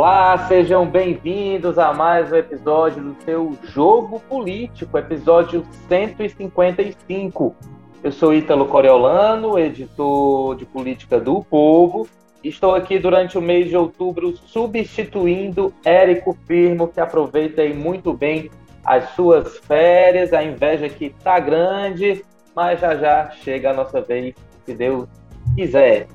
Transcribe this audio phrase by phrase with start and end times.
[0.00, 7.54] Olá, sejam bem-vindos a mais um episódio do seu Jogo Político, episódio 155.
[8.02, 12.08] Eu sou Ítalo Coriolano, editor de política do Povo.
[12.42, 18.50] Estou aqui durante o mês de outubro substituindo Érico Firmo, que aproveita aí muito bem
[18.82, 20.32] as suas férias.
[20.32, 22.24] A inveja aqui está grande,
[22.56, 25.06] mas já já chega a nossa vez, se Deus
[25.54, 26.06] quiser.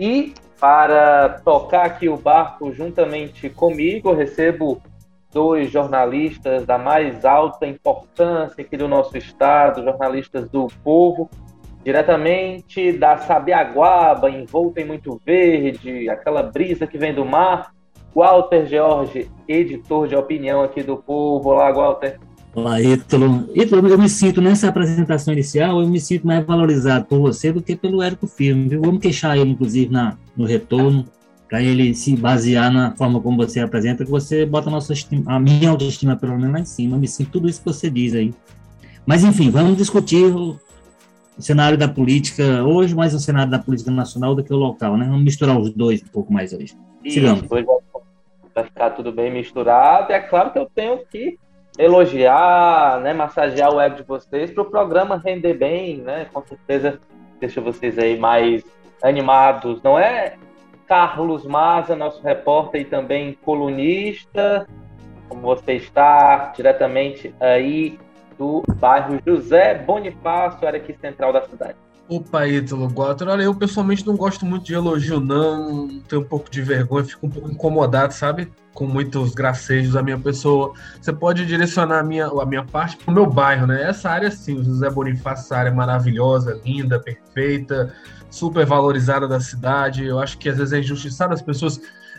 [0.00, 4.82] E para tocar aqui o barco juntamente comigo, recebo
[5.32, 11.30] dois jornalistas da mais alta importância aqui do nosso estado, jornalistas do Povo,
[11.84, 17.72] diretamente da Sabiaguaba, envolta em muito verde, aquela brisa que vem do mar.
[18.14, 21.50] Walter George, editor de opinião aqui do Povo.
[21.50, 22.18] Olá, Walter.
[22.54, 23.48] Olá, Ítalo.
[23.54, 27.62] Ítalo, eu me sinto nessa apresentação inicial, eu me sinto mais valorizado por você do
[27.62, 28.80] que pelo Érico Filme, viu?
[28.80, 31.06] Vamos queixar ele, inclusive, na, no retorno,
[31.48, 35.22] para ele se basear na forma como você apresenta, que você bota a, nossa estima,
[35.26, 36.96] a minha autoestima, pelo menos, lá em cima.
[36.96, 38.34] Eu me sinto tudo isso que você diz aí.
[39.06, 40.58] Mas, enfim, vamos discutir o,
[41.38, 44.96] o cenário da política hoje, mais o cenário da política nacional do que o local,
[44.96, 45.06] né?
[45.06, 46.74] Vamos misturar os dois um pouco mais hoje.
[47.06, 47.44] Sigamos.
[47.44, 47.66] Isso,
[48.54, 50.12] vai ficar tudo bem misturado.
[50.12, 51.38] É claro que eu tenho que
[51.78, 56.26] elogiar, né, massagear o ego de vocês para o programa render bem, né?
[56.32, 56.98] Com certeza
[57.40, 58.64] deixa vocês aí mais
[59.02, 60.34] animados, não é?
[60.86, 64.66] Carlos Maza, nosso repórter e também colunista,
[65.28, 67.98] como você está diretamente aí
[68.36, 71.76] do bairro José Bonifácio, área aqui central da cidade.
[72.08, 73.28] Opa, Ítalo Gotter.
[73.28, 76.00] Olha, eu pessoalmente não gosto muito de elogio, não.
[76.08, 78.50] Tenho um pouco de vergonha, fico um pouco incomodado, sabe?
[78.72, 80.72] Com muitos gracejos da minha pessoa.
[80.98, 83.82] Você pode direcionar a minha, a minha parte para o meu bairro, né?
[83.82, 87.94] Essa área, sim, o José Bonifácio, essa área maravilhosa, linda, perfeita,
[88.30, 90.06] super valorizada da cidade.
[90.06, 91.78] Eu acho que às vezes é injustiçado as pessoas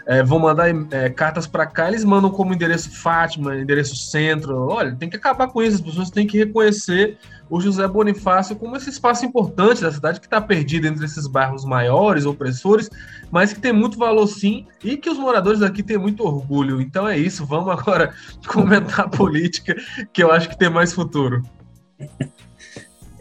[0.10, 4.68] é, vão mandar é, cartas para cá, eles mandam como endereço Fátima, endereço centro.
[4.68, 8.76] Olha, tem que acabar com isso, as pessoas têm que reconhecer o José Bonifácio como
[8.76, 12.90] esse espaço importante da cidade que está perdido entre esses bairros maiores, opressores,
[13.30, 16.82] mas que tem muito valor sim e que os moradores daqui têm muito orgulho.
[16.82, 18.12] Então é isso, vamos agora
[18.48, 19.76] comentar a política,
[20.12, 21.44] que eu acho que tem mais futuro.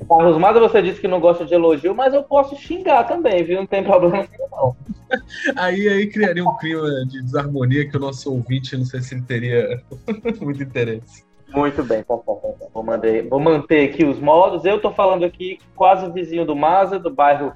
[0.09, 3.59] Carlos Maza, você disse que não gosta de elogio, mas eu posso xingar também, viu?
[3.59, 4.75] Não tem problema não.
[5.57, 9.23] Aí, aí criaria um clima de desarmonia que o nosso ouvinte, não sei se ele
[9.23, 9.83] teria
[10.39, 11.25] muito interesse.
[11.49, 14.67] Muito bem, tá, tá, tá, vou, manter, vou manter aqui os modos.
[14.67, 17.55] Eu estou falando aqui quase vizinho do Maza, do bairro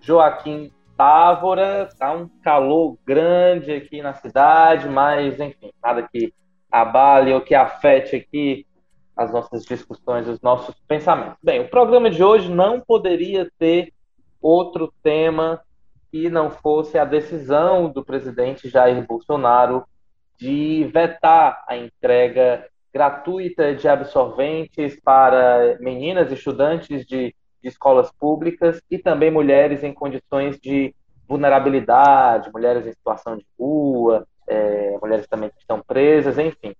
[0.00, 1.88] Joaquim Távora.
[1.98, 6.32] Tá um calor grande aqui na cidade, mas enfim, nada que
[6.70, 8.64] abale ou que afete aqui
[9.16, 11.38] as nossas discussões, os nossos pensamentos.
[11.42, 13.92] Bem, o programa de hoje não poderia ter
[14.40, 15.60] outro tema
[16.10, 19.84] que não fosse a decisão do presidente Jair Bolsonaro
[20.38, 28.98] de vetar a entrega gratuita de absorventes para meninas estudantes de, de escolas públicas e
[28.98, 30.94] também mulheres em condições de
[31.26, 36.74] vulnerabilidade, mulheres em situação de rua, é, mulheres também que estão presas, enfim,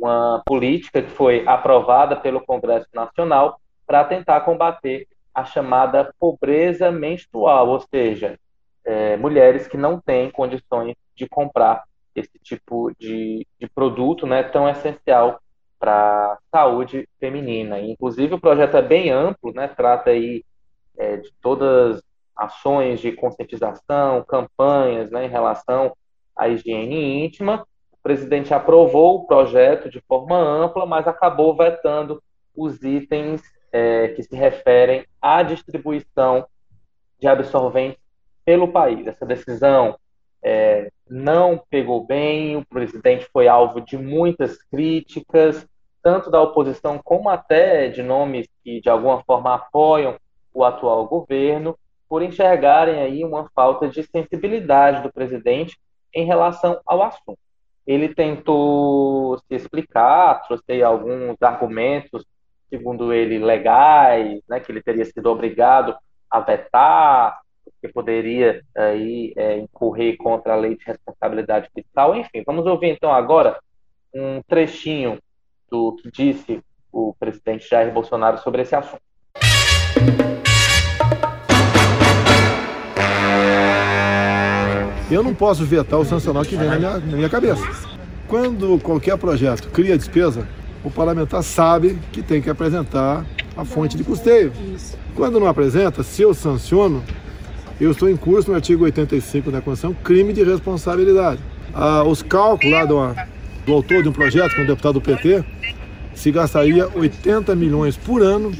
[0.00, 7.68] uma política que foi aprovada pelo Congresso Nacional para tentar combater a chamada pobreza menstrual,
[7.68, 8.38] ou seja,
[8.84, 11.84] é, mulheres que não têm condições de comprar
[12.14, 15.40] esse tipo de, de produto né, tão essencial
[15.78, 17.80] para a saúde feminina.
[17.80, 19.68] Inclusive, o projeto é bem amplo, né?
[19.68, 20.44] trata aí
[20.98, 22.02] é, de todas
[22.36, 25.96] ações de conscientização, campanhas né, em relação
[26.36, 27.66] à higiene íntima.
[28.00, 32.22] O presidente aprovou o projeto de forma ampla, mas acabou vetando
[32.56, 36.46] os itens é, que se referem à distribuição
[37.18, 38.00] de absorventes
[38.42, 39.06] pelo país.
[39.06, 39.98] Essa decisão
[40.42, 45.66] é, não pegou bem, o presidente foi alvo de muitas críticas,
[46.02, 50.16] tanto da oposição como até de nomes que de alguma forma apoiam
[50.54, 55.78] o atual governo, por enxergarem aí uma falta de sensibilidade do presidente
[56.14, 57.38] em relação ao assunto.
[57.86, 62.24] Ele tentou se explicar, trouxe alguns argumentos,
[62.68, 65.96] segundo ele, legais, né, que ele teria sido obrigado
[66.30, 67.40] a vetar,
[67.80, 72.14] que poderia aí é, incorrer contra a lei de responsabilidade fiscal.
[72.14, 73.58] Enfim, vamos ouvir então agora
[74.14, 75.18] um trechinho
[75.70, 76.62] do que disse
[76.92, 79.02] o presidente Jair Bolsonaro sobre esse assunto.
[85.10, 87.62] Eu não posso vetar o sancional que vem na minha, na minha cabeça.
[88.28, 90.46] Quando qualquer projeto cria despesa,
[90.84, 93.24] o parlamentar sabe que tem que apresentar
[93.56, 94.52] a fonte de custeio.
[95.16, 97.02] Quando não apresenta, se eu sanciono,
[97.80, 101.40] eu estou em curso no artigo 85 da Constituição, crime de responsabilidade.
[101.74, 102.96] Ah, os cálculos lá do,
[103.66, 105.44] do autor de um projeto, que é um deputado do PT,
[106.14, 108.52] se gastaria 80 milhões por ano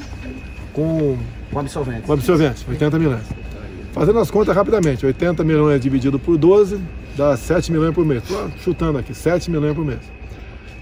[0.73, 1.17] com,
[1.53, 2.03] com absorvente.
[2.03, 3.23] Com absorvente, 80 milhões.
[3.93, 6.81] Fazendo as contas rapidamente, 80 milhões dividido por 12
[7.17, 8.23] dá 7 milhões por mês.
[8.23, 10.01] Tô chutando aqui, 7 milhões por mês.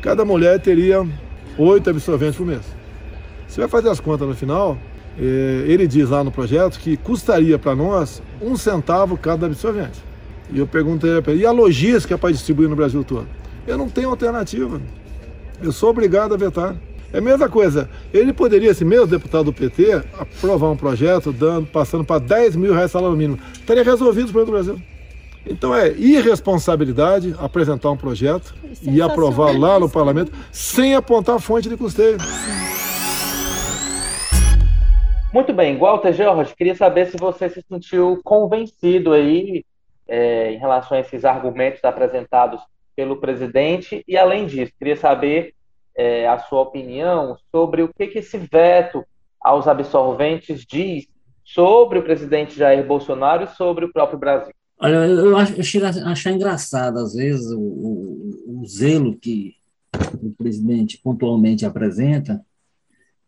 [0.02, 1.06] Cada mulher teria
[1.56, 2.62] 8 absorventes por mês.
[3.46, 4.76] Você vai fazer as contas no final,
[5.18, 10.04] eh, ele diz lá no projeto que custaria para nós um centavo cada absorvente.
[10.52, 13.26] E eu perguntei para ele, e a logística para distribuir no Brasil todo?
[13.66, 14.80] Eu não tenho alternativa.
[15.62, 16.76] Eu sou obrigado a vetar.
[17.12, 17.88] É a mesma coisa.
[18.12, 22.74] Ele poderia, esse mesmo deputado do PT, aprovar um projeto dando, passando para 10 mil
[22.74, 23.38] reais salário mínimo.
[23.52, 24.84] Estaria resolvido o problema do Brasil.
[25.46, 31.68] Então é irresponsabilidade apresentar um projeto e aprovar lá no parlamento sem apontar a fonte
[31.68, 32.18] de custeio.
[35.32, 39.64] Muito bem, Walter George, queria saber se você se sentiu convencido aí
[40.06, 42.60] é, em relação a esses argumentos apresentados
[42.96, 45.54] pelo presidente e além disso, queria saber
[45.98, 49.04] é, a sua opinião sobre o que, que esse veto
[49.40, 51.08] aos absorventes diz
[51.44, 54.54] sobre o presidente Jair Bolsonaro e sobre o próprio Brasil.
[54.80, 59.56] Olha, eu, acho, eu chego a achar engraçado, às vezes, o, o, o zelo que
[60.22, 62.40] o presidente pontualmente apresenta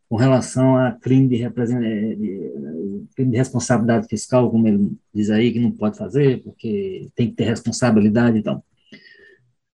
[0.09, 5.59] com relação a crime de, de, crime de responsabilidade fiscal, como ele diz aí, que
[5.59, 8.65] não pode fazer, porque tem que ter responsabilidade e tal.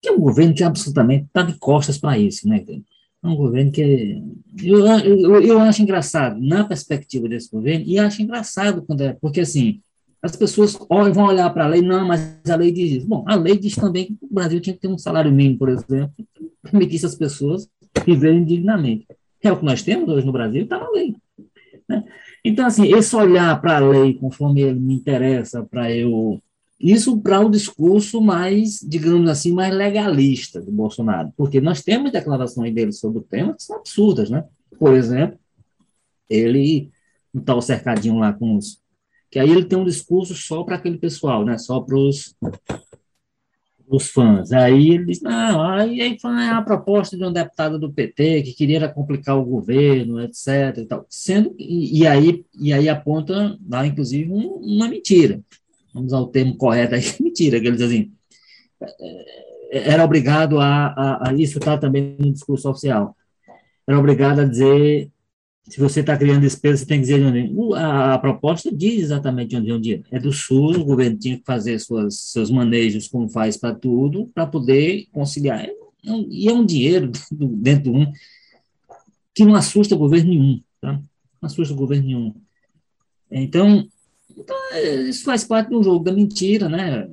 [0.03, 2.63] Que é um governo que absolutamente está de costas para isso, né?
[3.23, 4.21] É um governo que.
[4.61, 9.13] Eu, eu, eu acho engraçado, na perspectiva desse governo, e acho engraçado quando é.
[9.13, 9.79] Porque, assim,
[10.21, 10.77] as pessoas
[11.13, 13.05] vão olhar para a lei, não, mas a lei diz.
[13.05, 15.69] Bom, a lei diz também que o Brasil tinha que ter um salário mínimo, por
[15.69, 16.27] exemplo, que
[16.61, 17.67] permitisse as pessoas
[18.05, 19.07] viverem dignamente.
[19.41, 21.15] É o que nós temos hoje no Brasil, está na lei.
[21.87, 22.03] Né?
[22.43, 26.39] Então, assim, esse olhar para a lei conforme ele me interessa, para eu.
[26.83, 32.75] Isso para um discurso mais, digamos assim, mais legalista do Bolsonaro, porque nós temos declarações
[32.75, 34.43] dele sobre o tema que são absurdas, né?
[34.77, 35.39] Por exemplo,
[36.29, 36.91] ele
[37.33, 38.81] não está cercadinho lá com os.
[39.31, 41.57] Que aí ele tem um discurso só para aquele pessoal, né?
[41.57, 42.35] Só para os
[44.11, 44.51] fãs.
[44.51, 48.53] Aí ele diz, não, aí, aí foi a proposta de um deputado do PT que
[48.53, 50.79] queria complicar o governo, etc.
[50.79, 51.05] E, tal.
[51.09, 55.41] Sendo, e, e aí, e aí aponta lá, inclusive, um, uma mentira.
[55.93, 58.11] Vamos ao termo correto aí, mentira, que ele diz assim,
[58.81, 63.15] é, era obrigado a, a, a isso está também no discurso oficial,
[63.87, 65.11] era obrigado a dizer
[65.67, 67.75] se você está criando despesa, você tem que dizer de onde.
[67.77, 70.01] A, a proposta diz exatamente de onde é.
[70.11, 74.29] É do SUS, o governo tinha que fazer suas, seus manejos, como faz para tudo,
[74.33, 75.63] para poder conciliar.
[75.63, 75.73] É
[76.29, 78.11] e é um dinheiro dentro de um
[79.33, 80.61] que não assusta governo nenhum.
[80.81, 80.93] Tá?
[80.93, 82.35] Não assusta governo nenhum.
[83.31, 83.87] Então,
[84.37, 84.55] então,
[85.07, 87.07] isso faz parte do jogo da mentira, né?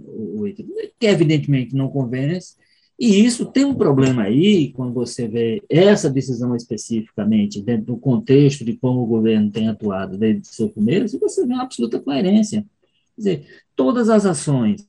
[0.99, 2.55] Que evidentemente não convence,
[3.01, 8.63] e isso tem um problema aí, quando você vê essa decisão especificamente, dentro do contexto
[8.63, 12.61] de como o governo tem atuado desde o seu começo, você vê uma absoluta coerência.
[13.15, 14.87] Quer dizer, todas as ações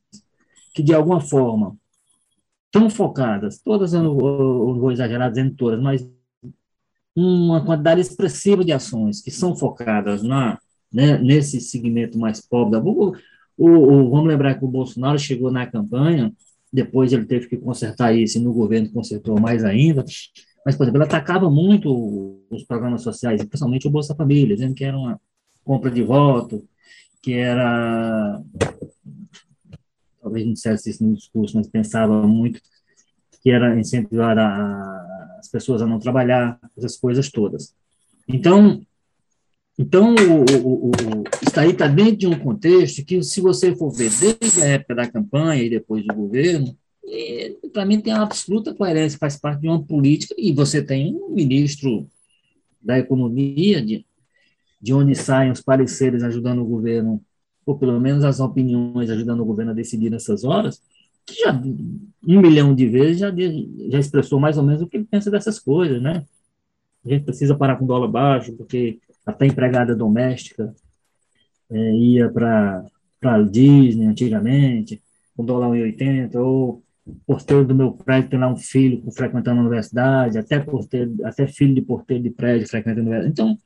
[0.76, 1.78] que, de alguma forma,
[2.66, 6.06] estão focadas, todas, eu não vou exagerar dizendo todas, mas
[7.16, 10.60] uma quantidade expressiva de ações que são focadas na,
[10.92, 13.16] né, nesse segmento mais pobre da o,
[13.58, 16.34] o, Vamos lembrar que o Bolsonaro chegou na campanha
[16.72, 20.06] depois ele teve que consertar isso, e no governo consertou mais ainda.
[20.66, 24.86] Mas, por exemplo, ele atacava muito os programas sociais, principalmente o Bolsa Família, dizendo que
[24.86, 25.20] era uma
[25.66, 26.66] compra de voto,
[27.22, 28.42] que era.
[30.22, 32.62] Talvez não dissesse isso no discurso, mas pensava muito
[33.42, 37.74] que era incentivar a, as pessoas a não trabalhar, essas coisas todas.
[38.28, 38.86] Então,
[39.82, 40.92] então, o, o, o,
[41.48, 44.96] isso aí está dentro de um contexto que, se você for ver desde a época
[44.96, 46.78] da campanha e depois do governo,
[47.74, 51.30] para mim tem uma absoluta coerência, faz parte de uma política, e você tem um
[51.34, 52.08] ministro
[52.82, 54.06] da economia, de,
[54.82, 57.22] de onde saem os pareceres ajudando o governo,
[57.66, 60.82] ou pelo menos as opiniões ajudando o governo a decidir nessas horas,
[61.26, 63.32] que já um milhão de vezes já,
[63.90, 66.26] já expressou mais ou menos o que ele pensa dessas coisas, né?
[67.06, 70.74] A gente precisa parar com dólar baixo, porque até empregada doméstica
[71.70, 72.86] é, ia para
[73.24, 75.02] a Disney antigamente,
[75.36, 76.84] com dólar 1,80, ou
[77.26, 81.74] porteiro do meu prédio tem lá um filho frequentando a universidade, até, porteiro, até filho
[81.74, 83.32] de porteiro de prédio frequentando a universidade.
[83.32, 83.58] Então,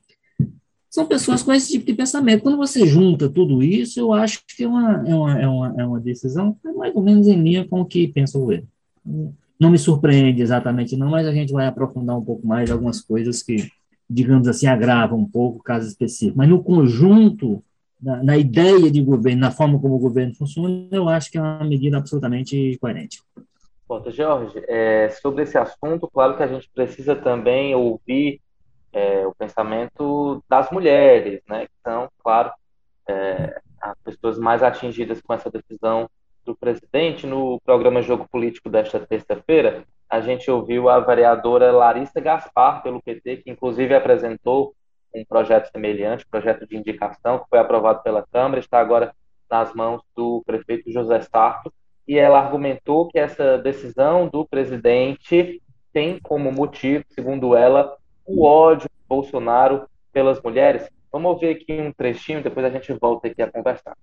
[0.90, 2.42] são pessoas com esse tipo de pensamento.
[2.42, 5.86] Quando você junta tudo isso, eu acho que é uma, é uma, é uma, é
[5.86, 8.50] uma decisão é mais ou menos em linha com o que pensa o.
[9.60, 13.44] Não me surpreende exatamente, não, mas a gente vai aprofundar um pouco mais algumas coisas
[13.44, 13.70] que
[14.10, 16.38] digamos assim, agrava um pouco o caso específico.
[16.38, 17.64] Mas no conjunto,
[18.02, 21.42] na, na, ideia de governo, na forma como o governo funciona, eu acho que é
[21.42, 23.22] uma medida absolutamente coerente.
[23.88, 28.42] Bom, Jorge, é, sobre esse assunto, claro que a gente precisa também ouvir
[28.92, 32.52] é, o pensamento das mulheres, né, são, claro,
[33.08, 36.10] é, as pessoas mais atingidas com essa decisão
[36.44, 37.28] do presidente.
[37.28, 43.38] No programa Jogo Político desta terça-feira, a gente ouviu a vereadora Larissa Gaspar, pelo PT,
[43.38, 44.74] que inclusive apresentou
[45.14, 49.14] um projeto semelhante, projeto de indicação, que foi aprovado pela Câmara, está agora
[49.50, 51.72] nas mãos do prefeito José Sarto,
[52.08, 55.62] e ela argumentou que essa decisão do presidente
[55.94, 57.96] tem como motivo, segundo ela,
[58.26, 60.90] o ódio de Bolsonaro pelas mulheres.
[61.12, 63.96] Vamos ouvir aqui um trechinho, depois a gente volta aqui a conversar.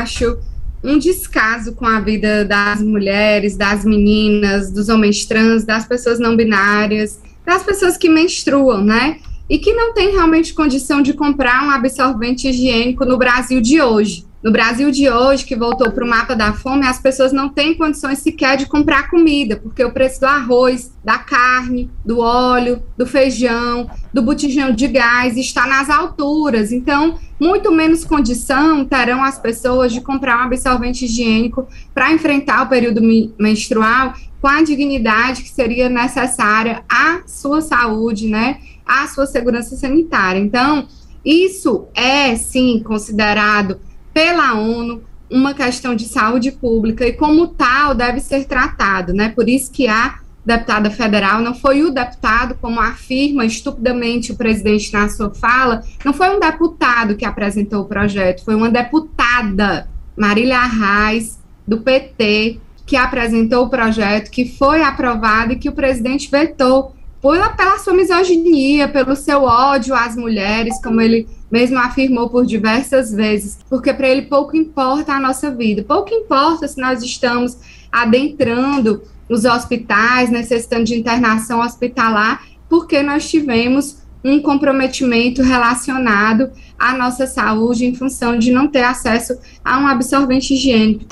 [0.00, 0.38] Acho
[0.82, 6.36] um descaso com a vida das mulheres, das meninas, dos homens trans, das pessoas não
[6.36, 9.18] binárias, das pessoas que menstruam, né?
[9.48, 14.24] E que não têm realmente condição de comprar um absorvente higiênico no Brasil de hoje.
[14.42, 17.74] No Brasil de hoje, que voltou para o mapa da fome, as pessoas não têm
[17.74, 23.04] condições sequer de comprar comida, porque o preço do arroz, da carne, do óleo, do
[23.04, 26.72] feijão, do botijão de gás está nas alturas.
[26.72, 32.68] Então, muito menos condição terão as pessoas de comprar um absorvente higiênico para enfrentar o
[32.68, 33.02] período
[33.38, 40.40] menstrual com a dignidade que seria necessária à sua saúde, né, à sua segurança sanitária.
[40.40, 40.88] Então,
[41.22, 43.78] isso é sim considerado
[44.12, 49.28] pela ONU uma questão de saúde pública e como tal deve ser tratado, né?
[49.28, 54.92] Por isso que a deputada federal não foi o deputado, como afirma estupidamente o presidente
[54.92, 60.58] na sua fala, não foi um deputado que apresentou o projeto, foi uma deputada, Marília
[60.58, 66.96] Arraes, do PT, que apresentou o projeto, que foi aprovado e que o presidente vetou
[67.20, 73.12] pela, pela sua misoginia, pelo seu ódio às mulheres, como ele mesmo afirmou por diversas
[73.12, 77.56] vezes, porque para ele pouco importa a nossa vida, pouco importa se nós estamos
[77.90, 87.26] adentrando os hospitais, necessitando de internação hospitalar, porque nós tivemos um comprometimento relacionado à nossa
[87.26, 91.06] saúde em função de não ter acesso a um absorvente higiênico.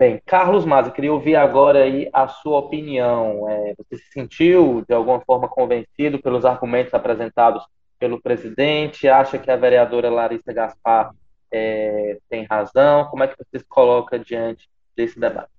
[0.00, 3.46] Bem, Carlos Maza, queria ouvir agora aí a sua opinião.
[3.50, 7.62] É, você se sentiu, de alguma forma, convencido pelos argumentos apresentados
[7.98, 9.06] pelo presidente?
[9.06, 11.10] Acha que a vereadora Larissa Gaspar
[11.52, 13.04] é, tem razão?
[13.10, 15.50] Como é que você se coloca diante desse debate?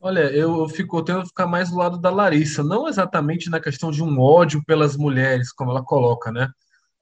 [0.00, 3.90] Olha, eu fico tendo que ficar mais do lado da Larissa, não exatamente na questão
[3.90, 6.48] de um ódio pelas mulheres, como ela coloca, né?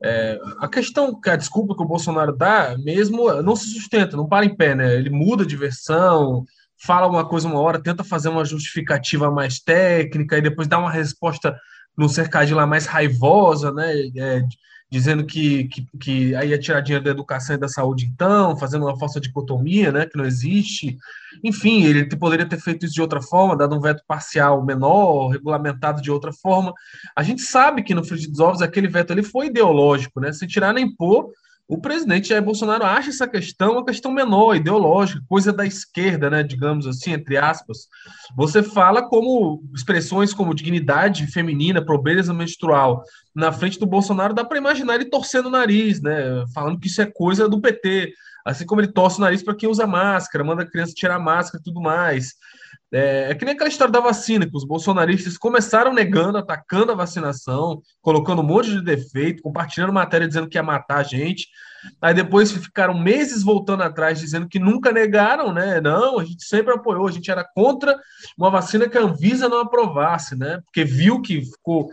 [0.03, 4.47] É, a questão, a desculpa que o Bolsonaro dá, mesmo não se sustenta, não para
[4.47, 4.95] em pé, né?
[4.95, 6.43] Ele muda de versão,
[6.79, 10.91] fala uma coisa uma hora, tenta fazer uma justificativa mais técnica e depois dá uma
[10.91, 11.57] resposta
[11.97, 13.93] no cercadinho lá mais raivosa, né?
[14.17, 14.43] É,
[14.89, 18.85] dizendo que, que, que aí é tirar dinheiro da educação e da saúde, então, fazendo
[18.85, 20.07] uma falsa dicotomia, né?
[20.07, 20.97] Que não existe.
[21.43, 26.01] Enfim, ele poderia ter feito isso de outra forma, dado um veto parcial menor, regulamentado
[26.01, 26.73] de outra forma.
[27.17, 30.33] A gente sabe que no Frigir dos Ovos aquele veto ali foi ideológico, né?
[30.33, 31.33] Sem tirar nem pôr
[31.69, 36.43] o presidente Jair Bolsonaro acha essa questão uma questão menor, ideológica, coisa da esquerda, né,
[36.43, 37.89] digamos assim, entre aspas.
[38.37, 43.03] Você fala como expressões como dignidade feminina, pobreza menstrual,
[43.35, 47.03] na frente do Bolsonaro, dá para imaginar ele torcendo o nariz, né, falando que isso
[47.03, 48.13] é coisa do PT,
[48.45, 51.61] assim como ele torce o nariz para quem usa máscara, manda a criança tirar máscara
[51.61, 52.35] e tudo mais.
[52.93, 56.95] É, é, que nem aquela história da vacina, que os bolsonaristas começaram negando, atacando a
[56.95, 61.49] vacinação, colocando um monte de defeito, compartilhando matéria dizendo que ia matar a gente.
[62.01, 65.81] Aí depois ficaram meses voltando atrás, dizendo que nunca negaram, né?
[65.81, 67.99] Não, a gente sempre apoiou, a gente era contra
[68.39, 70.61] uma vacina que a Anvisa não aprovasse, né?
[70.65, 71.89] Porque viu que ficou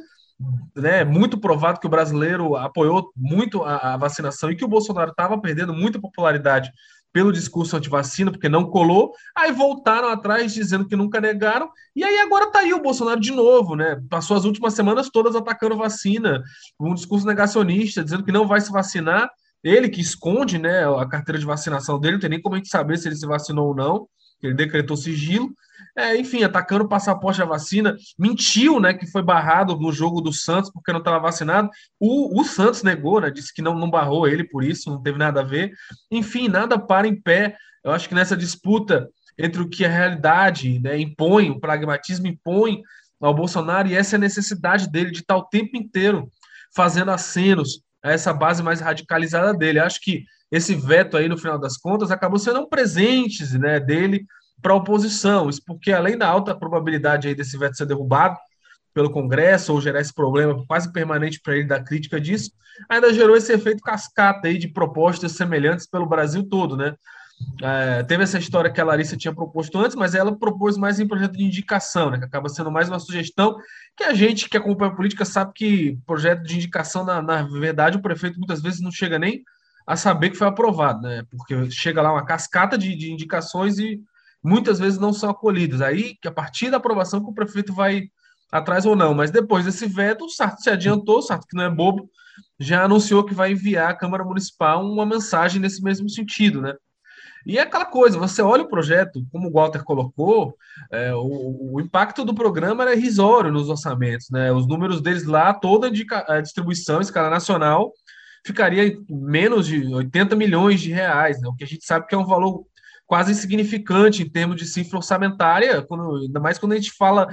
[0.76, 5.12] né, muito provado que o brasileiro apoiou muito a, a vacinação e que o Bolsonaro
[5.12, 6.72] estava perdendo muita popularidade
[7.14, 12.18] pelo discurso anti-vacina, porque não colou, aí voltaram atrás dizendo que nunca negaram, e aí
[12.18, 14.02] agora tá aí o Bolsonaro de novo, né?
[14.10, 16.44] Passou as últimas semanas todas atacando vacina,
[16.80, 19.30] um discurso negacionista, dizendo que não vai se vacinar,
[19.64, 22.70] ele que esconde né, a carteira de vacinação dele, não tem nem como a gente
[22.70, 24.08] saber se ele se vacinou ou não,
[24.42, 25.54] ele decretou sigilo,
[25.96, 30.34] é, enfim, atacando o passaporte da vacina, mentiu, né, que foi barrado no jogo do
[30.34, 31.70] Santos porque não estava vacinado.
[32.00, 35.20] O, o Santos negou, né, disse que não, não barrou ele por isso, não teve
[35.20, 35.72] nada a ver.
[36.12, 37.56] Enfim, nada para em pé.
[37.84, 39.08] Eu acho que nessa disputa
[39.38, 42.82] entre o que a realidade né, impõe, o pragmatismo impõe
[43.22, 46.30] ao Bolsonaro, e essa é a necessidade dele de estar o tempo inteiro
[46.76, 49.80] fazendo acenos a essa base mais radicalizada dele.
[49.80, 54.26] Acho que esse veto aí, no final das contas, acabou sendo um presente né, dele
[54.64, 55.50] para a oposição.
[55.50, 58.38] Isso porque, além da alta probabilidade aí desse veto ser derrubado
[58.94, 62.52] pelo Congresso ou gerar esse problema quase permanente para ele da crítica disso,
[62.90, 66.96] ainda gerou esse efeito cascata aí de propostas semelhantes pelo Brasil todo, né?
[67.62, 71.08] É, teve essa história que a Larissa tinha proposto antes, mas ela propôs mais em
[71.08, 73.58] projeto de indicação, né, que acaba sendo mais uma sugestão
[73.98, 77.98] que a gente que acompanha a política sabe que projeto de indicação, na, na verdade,
[77.98, 79.44] o prefeito muitas vezes não chega nem
[79.86, 84.02] a saber que foi aprovado, né, porque chega lá uma cascata de, de indicações e
[84.44, 85.82] muitas vezes não são acolhidas.
[85.82, 88.10] Aí, que a partir da aprovação, que o prefeito vai
[88.52, 89.14] atrás ou não.
[89.14, 92.10] Mas depois desse veto, o Sarto se adiantou, o Sarto, que não é bobo,
[92.60, 96.74] já anunciou que vai enviar à Câmara Municipal uma mensagem nesse mesmo sentido, né?
[97.46, 100.56] E é aquela coisa, você olha o projeto, como o Walter colocou,
[100.90, 104.50] é, o, o, impacto do programa era irrisório nos orçamentos, né?
[104.54, 105.92] Os números deles lá, toda
[106.28, 107.92] a distribuição escala nacional,
[108.46, 111.48] ficaria menos de 80 milhões de reais, né?
[111.50, 112.66] o que a gente sabe que é um valor
[113.14, 117.28] quase insignificante em termos de cifra orçamentária, quando, ainda mais quando a gente fala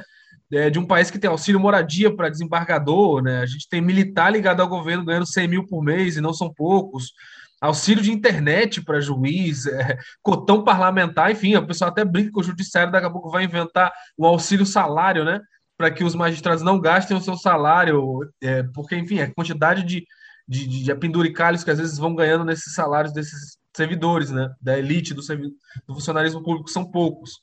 [0.52, 3.40] é, de um país que tem auxílio moradia para desembargador, né?
[3.40, 6.52] A gente tem militar ligado ao governo ganhando 100 mil por mês e não são
[6.52, 7.14] poucos.
[7.62, 12.44] Auxílio de internet para juiz, é, cotão parlamentar, enfim, a pessoa até brinca com o
[12.44, 15.40] judiciário, daqui a pouco vai inventar o auxílio salário, né?
[15.78, 20.04] Para que os magistrados não gastem o seu salário, é, porque, enfim, a quantidade de,
[20.46, 24.52] de, de penduricalhos que às vezes vão ganhando nesses salários desses servidores, né?
[24.60, 27.40] Da elite do, do funcionalismo público são poucos.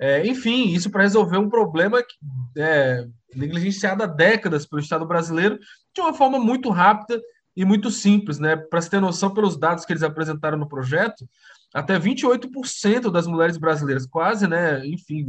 [0.00, 2.14] É, enfim, isso para resolver um problema que
[2.60, 3.04] é
[3.34, 5.58] negligenciado há décadas pelo Estado brasileiro
[5.94, 7.20] de uma forma muito rápida
[7.56, 8.56] e muito simples, né?
[8.56, 11.28] Para se ter noção, pelos dados que eles apresentaram no projeto,
[11.74, 14.86] até 28% das mulheres brasileiras, quase, né?
[14.86, 15.26] Enfim,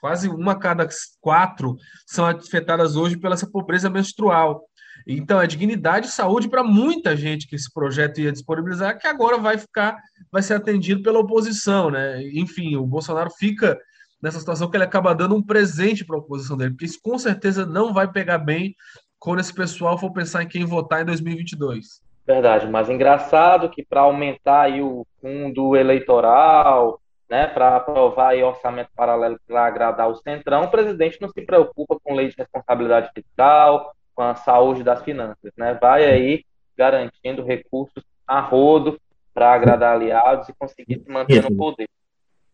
[0.00, 0.86] quase uma cada
[1.20, 4.62] quatro são afetadas hoje pela essa pobreza menstrual.
[5.06, 9.38] Então, é dignidade e saúde para muita gente que esse projeto ia disponibilizar, que agora
[9.38, 9.96] vai ficar,
[10.30, 12.22] vai ser atendido pela oposição, né?
[12.34, 13.78] Enfim, o Bolsonaro fica
[14.22, 17.18] nessa situação que ele acaba dando um presente para a oposição dele, porque isso com
[17.18, 18.74] certeza não vai pegar bem
[19.18, 22.00] quando esse pessoal for pensar em quem votar em 2022.
[22.24, 28.90] Verdade, mas engraçado que para aumentar aí o fundo eleitoral, né, para aprovar aí orçamento
[28.94, 33.92] paralelo para agradar o Centrão, o presidente não se preocupa com lei de responsabilidade fiscal,
[34.14, 35.74] com a saúde das finanças, né?
[35.80, 36.44] Vai aí
[36.76, 38.98] garantindo recursos a rodo
[39.34, 41.88] para agradar aliados e conseguir se manter no poder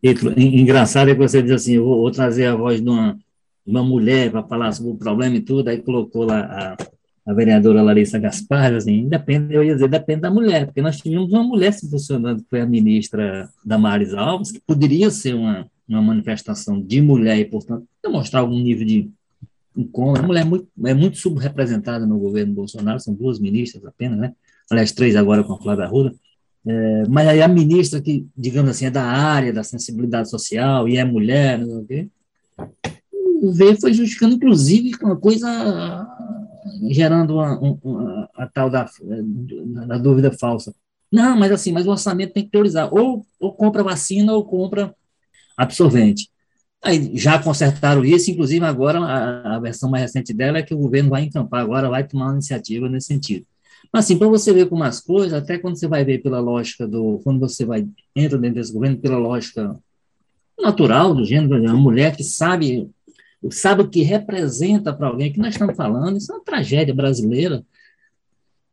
[0.01, 3.17] engraçado é que você diz assim, eu vou, trazer a voz de uma,
[3.65, 6.77] uma mulher para falar sobre o problema e tudo, aí colocou lá a,
[7.31, 11.31] a vereadora Larissa Gaspar, assim, depende, eu ia dizer, depende da mulher, porque nós tivemos
[11.31, 16.01] uma mulher se posicionando, que foi a ministra Damares Alves, que poderia ser uma, uma
[16.01, 19.09] manifestação de mulher e, portanto, demonstrar algum nível de
[19.81, 20.19] incômodo.
[20.19, 24.33] A mulher é muito, é muito subrepresentada no governo Bolsonaro, são duas ministras apenas, né?
[24.69, 26.13] Aliás, três agora com a Flávia Arruda.
[26.65, 30.97] É, mas aí a ministra, que, digamos assim, é da área da sensibilidade social e
[30.97, 32.09] é mulher, não sei o quê,
[33.53, 36.07] veio foi justificando, inclusive, uma coisa
[36.89, 38.89] gerando uma, uma, a tal da,
[39.87, 40.73] da dúvida falsa.
[41.11, 42.93] Não, mas assim, mas o orçamento tem que priorizar.
[42.93, 44.93] Ou, ou compra vacina ou compra
[45.57, 46.29] absorvente.
[46.81, 50.77] Aí já consertaram isso, inclusive agora a, a versão mais recente dela é que o
[50.77, 53.45] governo vai encampar agora, vai tomar uma iniciativa nesse sentido.
[53.91, 56.87] Mas, assim, para você ver como as coisas, até quando você vai ver pela lógica
[56.87, 57.19] do.
[57.23, 59.77] Quando você vai entra dentro desse governo, pela lógica
[60.59, 62.89] natural do gênero, uma mulher que sabe,
[63.49, 67.63] sabe o que representa para alguém, que nós estamos falando, isso é uma tragédia brasileira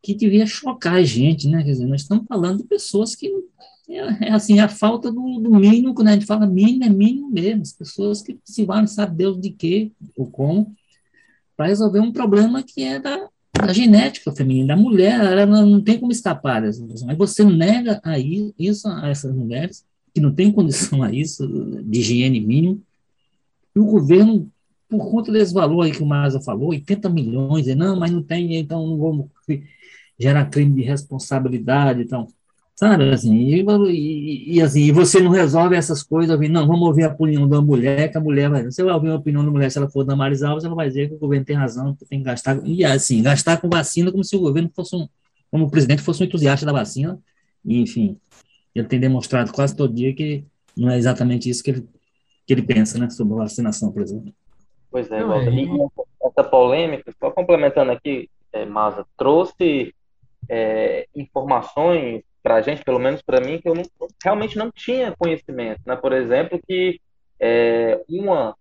[0.02, 1.64] que devia chocar a gente, né?
[1.64, 3.32] Quer dizer, nós estamos falando de pessoas que
[3.88, 7.30] é, é assim, a falta do, do, mínimo, quando a gente fala mínimo, é mínimo
[7.30, 10.74] mesmo, as pessoas que se valem, sabe Deus de quê ou como,
[11.56, 15.98] para resolver um problema que é da, da genética feminina, da mulher, ela não tem
[15.98, 17.08] como escapar dessa situação.
[17.08, 21.46] Aí você nega a isso a essas mulheres, que não têm condição a isso,
[21.84, 22.82] de higiene mínimo,
[23.74, 24.50] e o governo,
[24.88, 28.56] por conta desse valor aí que o Maza falou, 80 milhões, não, mas não tem,
[28.56, 29.26] então não vamos
[30.18, 32.26] gerar crime de responsabilidade, então
[32.78, 37.04] Sabe, assim, e, e, e, assim, e você não resolve essas coisas, não, vamos ouvir
[37.04, 39.70] a opinião da mulher, que a mulher vai, você vai ouvir a opinião da mulher,
[39.70, 42.04] se ela for da Maris Alves, ela vai dizer que o governo tem razão, que
[42.04, 45.08] tem que gastar, e assim, gastar com vacina como se o governo fosse um,
[45.50, 47.18] como o presidente fosse um entusiasta da vacina,
[47.64, 48.18] e, enfim,
[48.74, 50.44] ele tem demonstrado quase todo dia que
[50.76, 51.88] não é exatamente isso que ele,
[52.46, 54.34] que ele pensa, né, sobre a vacinação, por exemplo.
[54.90, 55.66] Pois é, Walter, e
[56.22, 59.94] essa polêmica, só complementando aqui, é, Maza, trouxe
[60.46, 63.82] é, informações para a gente, pelo menos para mim, que eu não,
[64.22, 65.80] realmente não tinha conhecimento.
[65.84, 65.96] Né?
[65.96, 67.00] Por exemplo, que
[67.40, 68.54] é, uma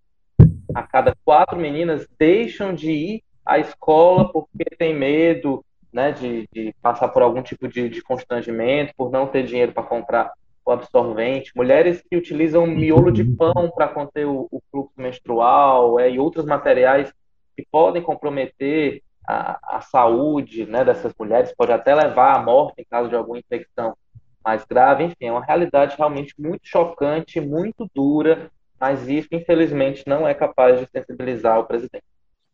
[0.74, 6.74] a cada quatro meninas deixam de ir à escola porque tem medo né, de, de
[6.82, 10.32] passar por algum tipo de, de constrangimento, por não ter dinheiro para comprar
[10.66, 16.10] o absorvente, mulheres que utilizam miolo de pão para conter o, o, fluxo menstrual é,
[16.10, 17.14] e outros materiais
[17.56, 22.86] que podem comprometer a, a saúde né, dessas mulheres, pode até levar à morte em
[22.86, 23.96] caso de alguma infecção
[24.44, 25.04] mais grave.
[25.04, 30.80] Enfim, é uma realidade realmente muito chocante, muito dura, mas isso, infelizmente, não é capaz
[30.80, 32.04] de sensibilizar o presidente.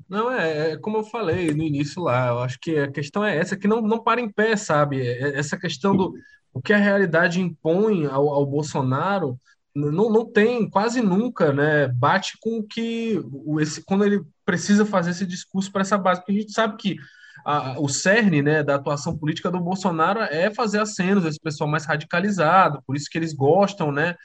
[0.09, 3.37] Não, é, é, como eu falei no início lá, eu acho que a questão é
[3.37, 5.01] essa, que não, não para em pé, sabe?
[5.01, 6.13] É, é essa questão do
[6.53, 9.37] o que a realidade impõe ao, ao Bolsonaro
[9.75, 11.87] não, não tem quase nunca, né?
[11.87, 13.19] Bate com o que
[13.59, 16.97] esse, quando ele precisa fazer esse discurso para essa base, porque a gente sabe que
[17.45, 21.85] a, o cerne né, da atuação política do Bolsonaro é fazer acenos, esse pessoal mais
[21.85, 24.15] radicalizado, por isso que eles gostam, né?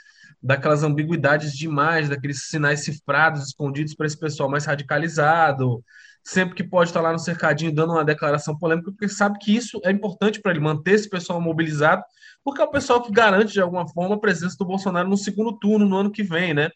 [0.43, 5.83] daquelas ambiguidades demais, daqueles sinais cifrados escondidos para esse pessoal mais radicalizado,
[6.27, 9.81] sempre que pode estar lá no cercadinho dando uma declaração polêmica, porque sabe que isso
[9.85, 12.03] é importante para ele manter esse pessoal mobilizado,
[12.43, 15.57] porque é o pessoal que garante de alguma forma a presença do Bolsonaro no segundo
[15.57, 16.69] turno no ano que vem, né?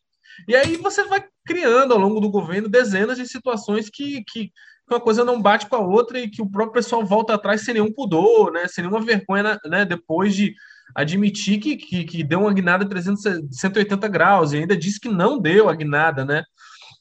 [0.47, 4.53] E aí você vai criando ao longo do governo dezenas de situações que, que
[4.89, 7.75] uma coisa não bate com a outra e que o próprio pessoal volta atrás sem
[7.75, 8.69] nenhum pudor, né?
[8.69, 9.85] Sem nenhuma vergonha, né?
[9.85, 10.55] Depois de
[10.95, 15.41] admitir que, que, que deu uma guinada 300, 180 graus e ainda disse que não
[15.41, 16.45] deu a guinada, né?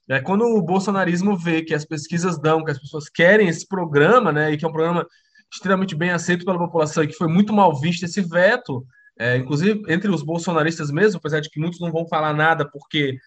[0.10, 4.32] É, quando o bolsonarismo vê que as pesquisas dão, que as pessoas querem esse programa,
[4.32, 5.06] né, e que é um programa
[5.54, 8.86] extremamente bem aceito pela população e que foi muito mal visto esse veto,
[9.20, 13.18] é, inclusive entre os bolsonaristas mesmo, apesar de que muitos não vão falar nada, porque,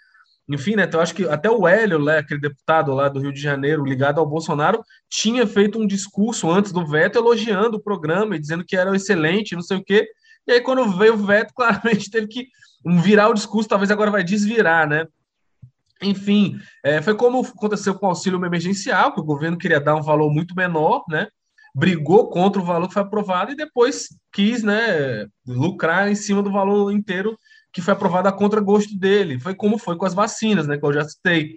[0.48, 3.32] enfim, né, então eu acho que até o Hélio, né, aquele deputado lá do Rio
[3.32, 8.34] de Janeiro, ligado ao Bolsonaro, tinha feito um discurso antes do veto elogiando o programa
[8.34, 10.08] e dizendo que era excelente, não sei o quê,
[10.46, 12.48] e aí, quando veio o veto, claramente teve que
[12.84, 15.06] virar o discurso, talvez agora vai desvirar, né?
[16.02, 20.02] Enfim, é, foi como aconteceu com o auxílio emergencial, que o governo queria dar um
[20.02, 21.28] valor muito menor, né?
[21.74, 26.52] Brigou contra o valor que foi aprovado e depois quis, né, lucrar em cima do
[26.52, 27.36] valor inteiro
[27.72, 29.40] que foi aprovado a contragosto dele.
[29.40, 31.56] Foi como foi com as vacinas, né, que eu já citei.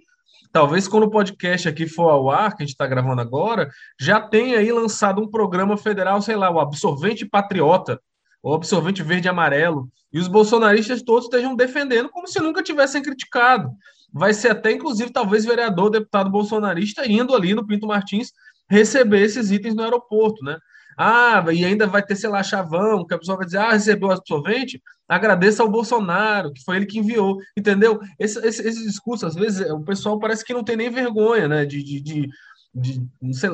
[0.50, 3.68] Talvez quando o podcast aqui for ao ar, que a gente está gravando agora,
[4.00, 8.00] já tenha aí lançado um programa federal, sei lá, o Absorvente Patriota,
[8.42, 13.02] o absorvente verde e amarelo, e os bolsonaristas todos estejam defendendo como se nunca tivessem
[13.02, 13.70] criticado.
[14.12, 18.32] Vai ser até, inclusive, talvez vereador, deputado bolsonarista indo ali no Pinto Martins
[18.68, 20.58] receber esses itens no aeroporto, né?
[20.98, 24.08] Ah, e ainda vai ter, sei lá, chavão, que a pessoa vai dizer, ah, recebeu
[24.08, 28.00] o absorvente, agradeça ao Bolsonaro, que foi ele que enviou, entendeu?
[28.18, 31.66] Esse, esse, esse discurso, às vezes, o pessoal parece que não tem nem vergonha, né,
[31.66, 32.30] de, de, de,
[32.74, 33.08] de,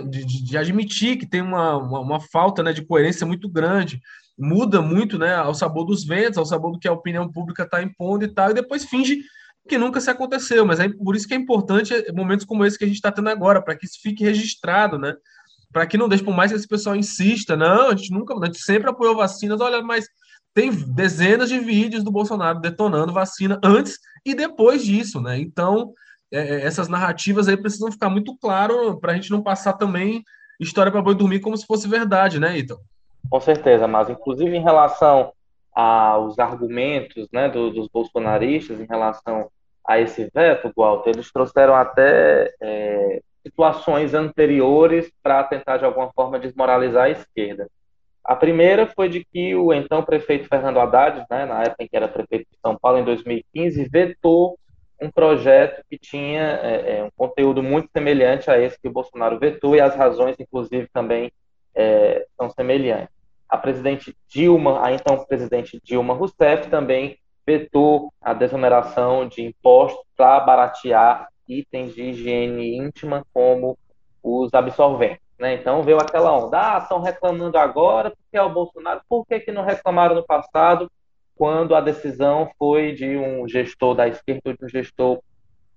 [0.08, 4.00] de, de admitir que tem uma, uma, uma falta né, de coerência muito grande
[4.38, 7.82] muda muito, né, ao sabor dos ventos, ao sabor do que a opinião pública está
[7.82, 9.22] impondo e tal, e depois finge
[9.68, 10.66] que nunca se aconteceu.
[10.66, 13.28] Mas é por isso que é importante momentos como esse que a gente está tendo
[13.28, 15.14] agora, para que isso fique registrado, né?
[15.72, 18.46] Para que não deixe, por mais que esse pessoal insista, não, a gente nunca, a
[18.46, 20.06] gente sempre apoiou vacinas, olha, mas
[20.54, 25.38] tem dezenas de vídeos do Bolsonaro detonando vacina antes e depois disso, né?
[25.38, 25.94] Então,
[26.30, 30.22] é, é essas narrativas aí precisam ficar muito claro para a gente não passar também
[30.60, 32.78] história para boi dormir como se fosse verdade, né, Então.
[33.30, 35.32] Com certeza, mas inclusive em relação
[35.72, 39.50] aos argumentos né, do, dos bolsonaristas em relação
[39.86, 46.38] a esse veto, Walter, eles trouxeram até é, situações anteriores para tentar de alguma forma
[46.38, 47.68] desmoralizar a esquerda.
[48.24, 51.96] A primeira foi de que o então prefeito Fernando Haddad, né, na época em que
[51.96, 54.56] era prefeito de São Paulo, em 2015, vetou
[55.00, 59.38] um projeto que tinha é, é, um conteúdo muito semelhante a esse que o Bolsonaro
[59.38, 61.32] vetou, e as razões, inclusive, também
[61.74, 63.21] é, são semelhantes.
[63.52, 70.40] A presidente Dilma, a então presidente Dilma Rousseff, também vetou a desoneração de impostos para
[70.40, 73.76] baratear itens de higiene íntima, como
[74.22, 75.20] os absorventes.
[75.38, 75.52] Né?
[75.52, 79.52] Então veio aquela onda, ah, estão reclamando agora porque é o Bolsonaro, por que, que
[79.52, 80.90] não reclamaram no passado,
[81.36, 85.20] quando a decisão foi de um gestor da esquerda ou de um gestor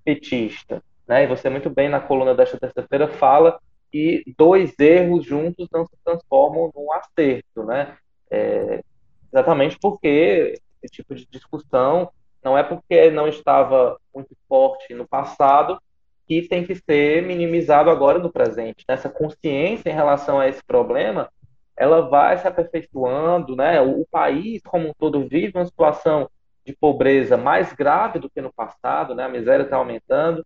[0.06, 0.82] petista?
[1.06, 1.26] Né?
[1.26, 3.60] E você muito bem na coluna desta terça-feira fala
[3.96, 7.96] que dois erros juntos não se transformam num acerto, né?
[8.30, 8.84] É,
[9.32, 12.12] exatamente porque esse tipo de discussão
[12.44, 15.82] não é porque não estava muito forte no passado
[16.28, 18.84] que tem que ser minimizado agora no presente.
[18.86, 21.32] Essa consciência em relação a esse problema,
[21.78, 23.80] ela vai se aperfeiçoando, né?
[23.80, 26.30] O país como um todo vive uma situação
[26.66, 29.24] de pobreza mais grave do que no passado, né?
[29.24, 30.46] A miséria está aumentando.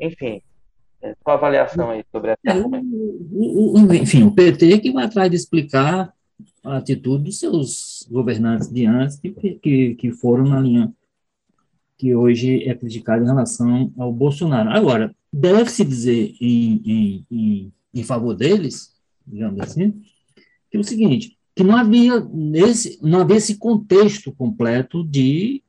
[0.00, 0.42] Enfim,
[1.02, 5.36] é, qual a avaliação aí sobre essa é, Enfim, o PT que vai atrás de
[5.36, 6.12] explicar
[6.64, 10.92] a atitude dos seus governantes de antes que, que, que foram na linha
[11.96, 14.70] que hoje é criticada em relação ao Bolsonaro.
[14.70, 18.94] Agora, deve-se dizer em, em, em, em favor deles,
[19.26, 20.00] digamos assim,
[20.70, 25.62] que é o seguinte, que não havia esse, não havia esse contexto completo de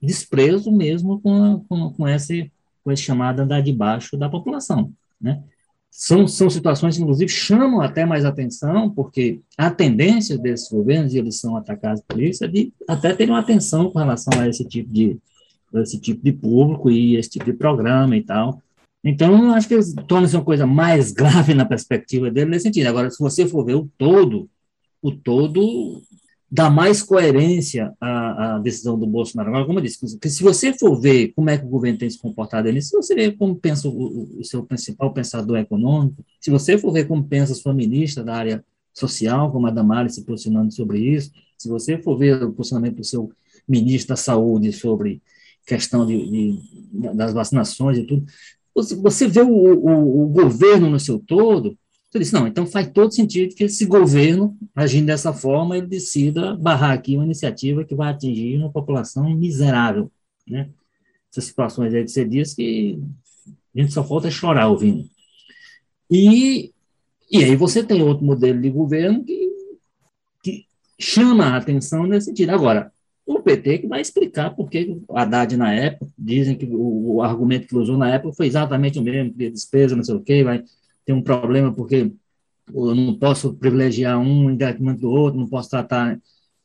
[0.00, 2.50] desprezo mesmo com, com, com, esse,
[2.86, 5.42] com esse chamado andar de baixo da população, né?
[5.90, 11.18] São, são situações que, inclusive, chamam até mais atenção, porque a tendência desses governos, e
[11.18, 14.64] eles são atacados por isso, é de até terem uma atenção com relação a esse
[14.64, 15.18] tipo de,
[15.74, 18.62] esse tipo de público e esse tipo de programa e tal.
[19.02, 22.86] Então, acho que torna-se uma coisa mais grave na perspectiva dele nesse sentido.
[22.86, 24.48] Agora, se você for ver o todo,
[25.02, 26.02] o todo
[26.50, 29.50] dá mais coerência à, à, decisão do Bolsonaro.
[29.50, 32.08] Agora, como eu disse, que se você for ver como é que o governo tem
[32.08, 36.50] se comportado nisso, se você ver como pensa o, o, seu principal pensador econômico, se
[36.50, 40.24] você for ver como pensa a sua ministra da área social, como a Damares se
[40.24, 43.30] posicionando sobre isso, se você for ver o posicionamento do seu
[43.68, 45.20] ministro da Saúde sobre
[45.66, 46.58] questão de, de
[47.14, 48.24] das vacinações e tudo,
[48.74, 51.76] você vê o, o, o governo no seu todo,
[52.14, 56.56] eu disse, não, então faz todo sentido que esse governo, agindo dessa forma, ele decida
[56.56, 60.10] barrar aqui uma iniciativa que vai atingir uma população miserável,
[60.46, 60.70] né?
[61.30, 62.98] Essas situações aí que você disse que
[63.74, 65.08] a gente só falta chorar ouvindo.
[66.10, 66.72] E,
[67.30, 69.50] e aí você tem outro modelo de governo que,
[70.42, 70.66] que
[70.98, 72.50] chama a atenção nesse sentido.
[72.50, 72.90] Agora,
[73.26, 77.22] o PT que vai explicar por que o Haddad, na época, dizem que o, o
[77.22, 80.44] argumento que usou na época foi exatamente o mesmo, que despesa, não sei o quê,
[80.44, 80.64] vai
[81.06, 82.12] tem um problema porque
[82.74, 86.18] eu não posso privilegiar um em detrimento do outro, não posso tratar.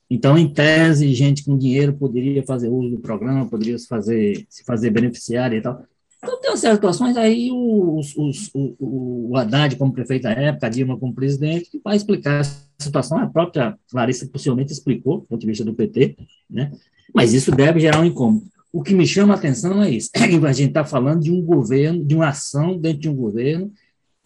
[0.10, 4.63] Então, em tese, gente com dinheiro poderia fazer uso do programa, poderia se fazer, se
[4.63, 5.86] fazer beneficiário e tal.
[6.17, 10.69] Então, tem certas situações aí, os, os, o, o Haddad como prefeito da época, a
[10.69, 13.17] Dilma como presidente, que vai explicar a situação.
[13.17, 16.17] A própria Larissa possivelmente explicou, do ponto de vista do PT,
[16.49, 16.71] né?
[17.13, 18.45] mas isso deve gerar um incômodo.
[18.73, 20.10] O que me chama a atenção é isso.
[20.47, 23.71] A gente está falando de um governo, de uma ação dentro de um governo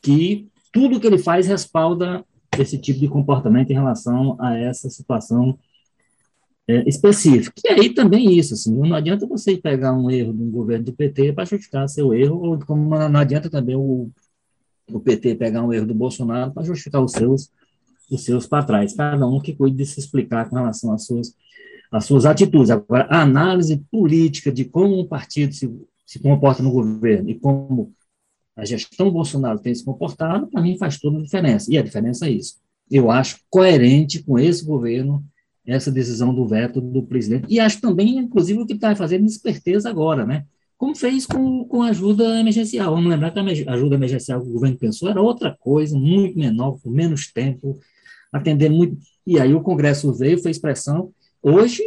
[0.06, 2.24] que tudo que ele faz respalda
[2.60, 5.58] esse tipo de comportamento em relação a essa situação
[6.68, 7.54] é, específica.
[7.66, 10.94] E aí também isso, assim, não adianta você pegar um erro de um governo do
[10.94, 14.10] PT para justificar seu erro, ou como não adianta também o,
[14.92, 17.50] o PT pegar um erro do Bolsonaro para justificar os seus
[18.10, 18.94] os seus para trás.
[18.94, 21.36] Cada um que cuide de se explicar com relação às suas,
[21.92, 22.70] às suas atitudes.
[22.70, 25.68] Agora, a análise política de como um partido se,
[26.06, 27.92] se comporta no governo e como
[28.56, 31.72] a gestão Bolsonaro tem se comportado, para mim faz toda a diferença.
[31.72, 32.56] E a diferença é isso.
[32.90, 35.24] Eu acho coerente com esse governo
[35.66, 37.48] essa decisão do veto do presidente.
[37.50, 40.46] E acho também, inclusive, o que está fazendo esperteza agora, né?
[40.78, 42.94] Como fez com, com ajuda emergencial.
[42.94, 46.80] Vamos lembrar que a ajuda emergencial que o governo pensou era outra coisa, muito menor,
[46.82, 47.80] com menos tempo,
[48.32, 48.98] atendendo muito.
[49.26, 51.12] E aí o Congresso veio, fez pressão.
[51.42, 51.82] Hoje,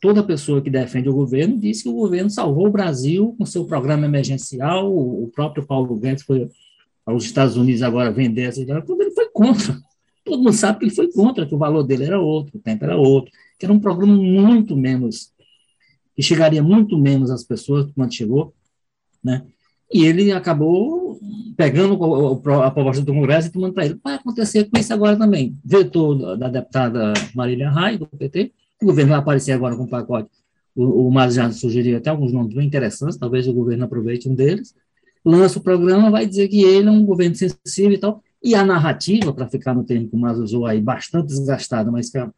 [0.00, 3.64] toda pessoa que defende o governo disse que o governo salvou o Brasil com seu
[3.64, 4.90] programa emergencial.
[4.90, 6.48] O próprio Paulo Guedes foi
[7.04, 9.78] aos Estados Unidos agora vender essa ideia, quando ele foi contra.
[10.24, 12.84] Todo mundo sabe que ele foi contra, que o valor dele era outro, o tempo
[12.84, 15.32] era outro, que era um programa muito menos,
[16.14, 18.54] que chegaria muito menos às pessoas quando chegou,
[19.22, 19.44] né?
[19.92, 21.18] E ele acabou
[21.56, 21.94] pegando
[22.62, 23.98] a proposta do Congresso e tomando para ele.
[24.02, 25.58] Vai acontecer com isso agora também.
[25.64, 30.30] Vetor da deputada Marília Rai, do PT, o governo vai aparecer agora com um pacote.
[30.74, 34.34] O, o Mas já sugeriu até alguns nomes bem interessantes, talvez o governo aproveite um
[34.34, 34.74] deles.
[35.24, 38.22] Lança o programa, vai dizer que ele é um governo sensível e tal.
[38.42, 42.10] E a narrativa, para ficar no termo que o Mas usou aí, bastante desgastada, mas
[42.10, 42.28] que é,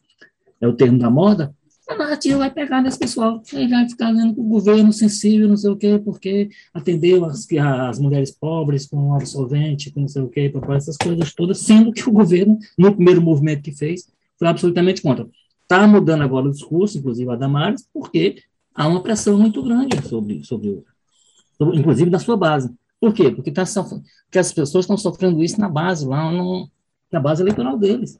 [0.60, 1.54] é o termo da moda,
[1.88, 3.42] a narrativa vai pegar nesse pessoal.
[3.52, 7.46] Ele vai ficar dizendo que o governo sensível, não sei o quê, porque atendeu as,
[7.52, 12.08] as mulheres pobres com absolvente, com não sei o quê, essas coisas todas, sendo que
[12.08, 15.26] o governo, no primeiro movimento que fez, foi absolutamente contra.
[15.72, 18.42] Está mudando agora o discurso, inclusive a Damares, porque
[18.74, 20.84] há uma pressão muito grande sobre, sobre,
[21.56, 22.70] sobre inclusive da sua base.
[23.00, 23.30] Por quê?
[23.30, 26.68] Porque, tá porque as pessoas estão sofrendo isso na base, lá no,
[27.10, 28.18] na base eleitoral deles.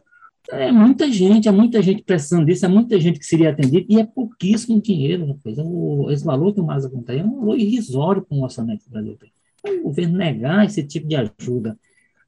[0.49, 4.01] É muita gente, é muita gente precisando disso, é muita gente que seria atendida, e
[4.01, 5.39] é pouquíssimo dinheiro.
[5.59, 8.83] O, esse valor que o Maza conta aí é um valor irrisório para o orçamento
[8.87, 9.19] do Brasil.
[9.61, 11.79] Então, o governo negar esse tipo de ajuda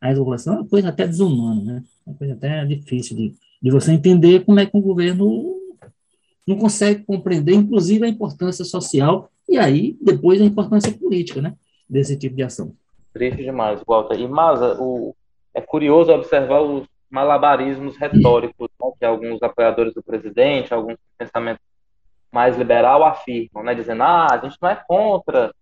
[0.03, 1.85] à população é uma coisa até desumana, né?
[2.07, 5.57] É uma coisa até difícil de, de você entender como é que o governo
[6.47, 11.55] não consegue compreender, inclusive, a importância social e aí, depois, a importância política, né,
[11.89, 12.75] desse tipo de ação.
[13.15, 14.21] Triste demais, Walter.
[14.21, 15.17] E, Maza, o,
[15.55, 21.65] é curioso observar os malabarismos retóricos né, que alguns apoiadores do presidente, alguns pensamentos
[22.31, 25.55] mais liberal afirmam, né, dizendo, ah, a gente não é contra,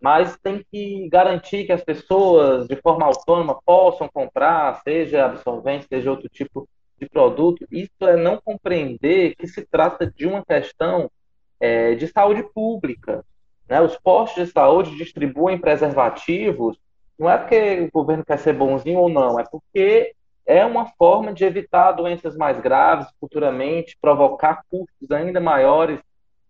[0.00, 6.10] mas tem que garantir que as pessoas, de forma autônoma, possam comprar, seja absorvente, seja
[6.10, 6.66] outro tipo
[7.00, 11.10] de produto, isso é não compreender que se trata de uma questão
[11.58, 13.24] é, de saúde pública.
[13.68, 13.80] Né?
[13.80, 16.78] Os postos de saúde distribuem preservativos,
[17.18, 20.14] não é porque o governo quer ser bonzinho ou não, é porque
[20.46, 26.00] é uma forma de evitar doenças mais graves futuramente, provocar custos ainda maiores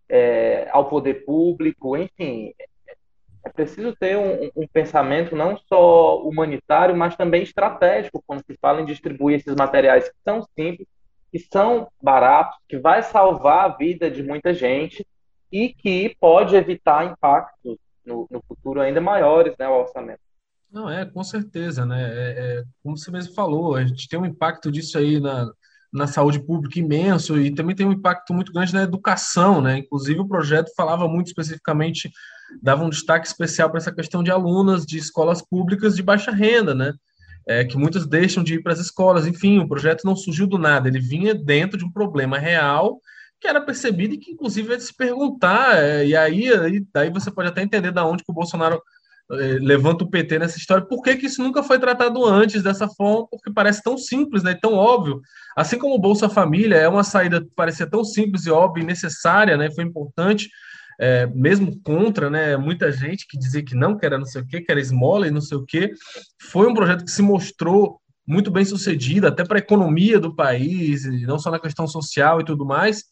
[0.09, 2.53] é, ao poder público, enfim.
[3.45, 8.81] É preciso ter um, um, pensamento não só humanitário, mas também estratégico quando se fala
[8.81, 10.87] em distribuir esses materiais que são simples,
[11.33, 15.07] que são baratos, que vai salvar a vida de muita gente
[15.51, 20.21] e que pode evitar impactos no, no futuro ainda maiores, né, orçamento.
[20.71, 22.03] Não, é, com certeza, né?
[22.03, 25.51] É, é, como você mesmo falou, a gente tem um impacto disso aí na,
[25.93, 29.79] na saúde pública imenso e também tem um impacto muito grande na educação, né?
[29.79, 32.11] Inclusive o projeto falava muito especificamente,
[32.63, 36.75] dava um destaque especial para essa questão de alunas de escolas públicas de baixa renda,
[36.75, 36.95] né?
[37.49, 39.27] É, que muitas deixam de ir para as escolas.
[39.27, 43.01] Enfim, o projeto não surgiu do nada, ele vinha dentro de um problema real
[43.41, 47.31] que era percebido e que inclusive é se perguntar, é, e aí, aí daí você
[47.31, 48.83] pode até entender da onde que o Bolsonaro
[49.31, 53.29] levanta o PT nessa história, por que, que isso nunca foi tratado antes dessa forma?
[53.29, 55.21] Porque parece tão simples, né, tão óbvio.
[55.57, 58.87] Assim como o Bolsa Família é uma saída que parecia tão simples e óbvia e
[58.87, 60.51] necessária, né, foi importante,
[61.01, 64.47] é, mesmo contra, né, muita gente que dizia que não, que era não sei o
[64.47, 65.93] quê, que era esmola e não sei o quê,
[66.43, 71.05] foi um projeto que se mostrou muito bem sucedido, até para a economia do país,
[71.23, 73.05] não só na questão social e tudo mais,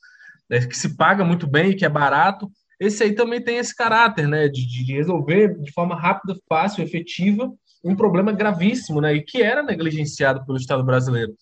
[0.51, 3.75] né, que se paga muito bem e que é barato, esse aí também tem esse
[3.75, 9.23] caráter, né, de, de resolver de forma rápida, fácil, efetiva, um problema gravíssimo, né, e
[9.23, 11.35] que era negligenciado pelo Estado brasileiro.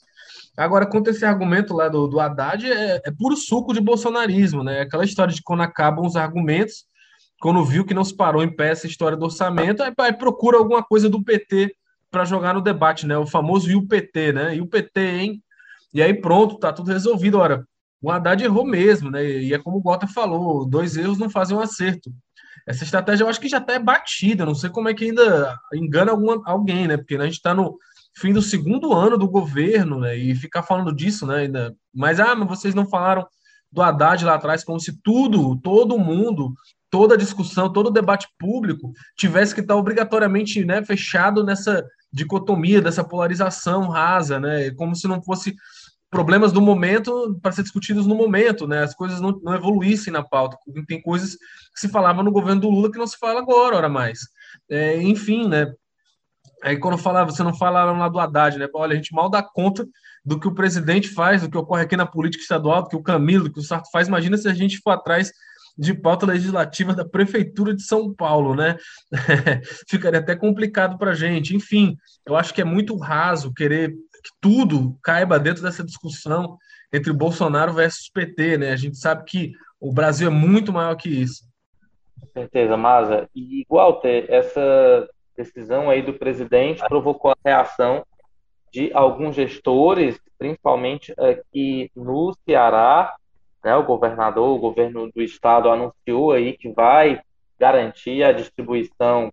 [0.57, 4.65] Agora, quanto a esse argumento lá do, do Haddad, é, é puro suco de bolsonarismo,
[4.65, 6.87] né, aquela história de quando acabam os argumentos,
[7.41, 10.57] quando viu que não se parou em pé essa história do orçamento, aí, aí procura
[10.57, 11.75] alguma coisa do PT
[12.11, 15.43] para jogar no debate, né, o famoso e o PT, né, e o PT, hein,
[15.93, 17.39] e aí pronto, tá tudo resolvido.
[17.39, 17.67] Ora,
[18.07, 19.25] o Haddad errou mesmo, né?
[19.29, 22.09] E é como o Gota falou, dois erros não fazem um acerto.
[22.65, 25.59] Essa estratégia eu acho que já até é batida, não sei como é que ainda
[25.75, 26.97] engana alguma, alguém, né?
[26.97, 27.77] Porque a gente está no
[28.17, 30.17] fim do segundo ano do governo, né?
[30.17, 31.39] E ficar falando disso, né?
[31.39, 33.27] Ainda, mas, ah, mas vocês não falaram
[33.73, 36.55] do Haddad lá atrás, como se tudo, todo mundo,
[36.89, 43.89] toda discussão, todo debate público tivesse que estar obrigatoriamente né, fechado nessa dicotomia, dessa polarização
[43.89, 44.71] rasa, né?
[44.71, 45.57] Como se não fosse
[46.17, 48.83] problemas do momento para ser discutidos no momento, né?
[48.83, 50.57] As coisas não, não, evoluíssem na pauta.
[50.89, 51.33] Tem coisas
[51.75, 54.21] que se falava no governo do Lula que não se fala agora, ora mais.
[54.67, 55.71] É, enfim, né?
[56.63, 58.67] Aí quando falava, você não falaram lá do Haddad, né?
[58.73, 59.87] Olha, a gente mal dá conta
[60.25, 63.03] do que o presidente faz, do que ocorre aqui na política estadual, do que o
[63.03, 64.09] Camilo, do que o Sarto faz.
[64.09, 65.31] Imagina se a gente for atrás
[65.77, 68.79] de pauta legislativa da Prefeitura de São Paulo, né?
[69.87, 71.55] Ficaria até complicado para a gente.
[71.55, 71.95] Enfim,
[72.27, 73.95] eu acho que é muito raso querer
[74.27, 76.59] que tudo caiba dentro dessa discussão
[76.93, 78.73] entre Bolsonaro versus PT, né?
[78.73, 81.45] A gente sabe que o Brasil é muito maior que isso.
[82.21, 83.29] Com certeza, Maza.
[83.35, 88.05] E, Walter, essa decisão aí do presidente provocou a reação
[88.73, 93.15] de alguns gestores, principalmente aqui no Ceará,
[93.65, 93.77] né?
[93.77, 97.21] O governador, o governo do estado anunciou aí que vai
[97.59, 99.33] garantir a distribuição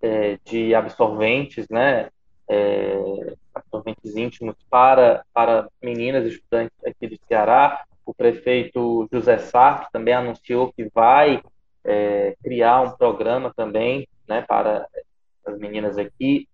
[0.00, 2.08] é, de absorventes, né?
[2.48, 7.84] É, absorventes íntimos para, para meninas estudantes aqui do Ceará.
[8.04, 11.42] O prefeito José Sarto também anunciou que vai
[11.84, 14.86] é, criar um programa também né, para
[15.44, 16.48] as meninas aqui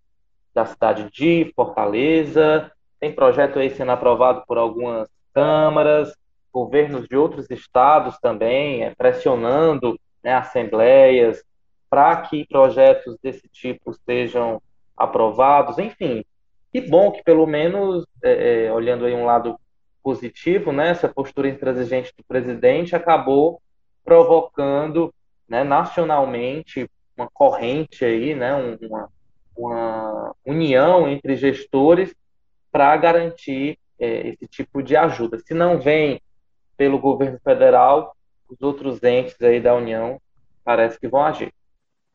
[0.55, 2.71] da cidade de Fortaleza.
[3.01, 6.15] Tem projeto aí sendo aprovado por algumas câmaras,
[6.53, 11.43] governos de outros estados também, é, pressionando né, assembleias
[11.91, 14.62] para que projetos desse tipo sejam
[14.97, 15.79] aprovados.
[15.79, 16.25] Enfim,
[16.73, 19.59] que bom que pelo menos, é, é, olhando aí um lado
[20.03, 23.61] positivo, né, essa postura intransigente do presidente acabou
[24.03, 25.15] provocando
[25.47, 29.09] né, nacionalmente uma corrente aí, né, uma,
[29.57, 32.15] uma união entre gestores
[32.71, 35.39] para garantir é, esse tipo de ajuda.
[35.39, 36.21] Se não vem
[36.77, 38.17] pelo governo federal,
[38.49, 40.21] os outros entes aí da União
[40.65, 41.53] parece que vão agir.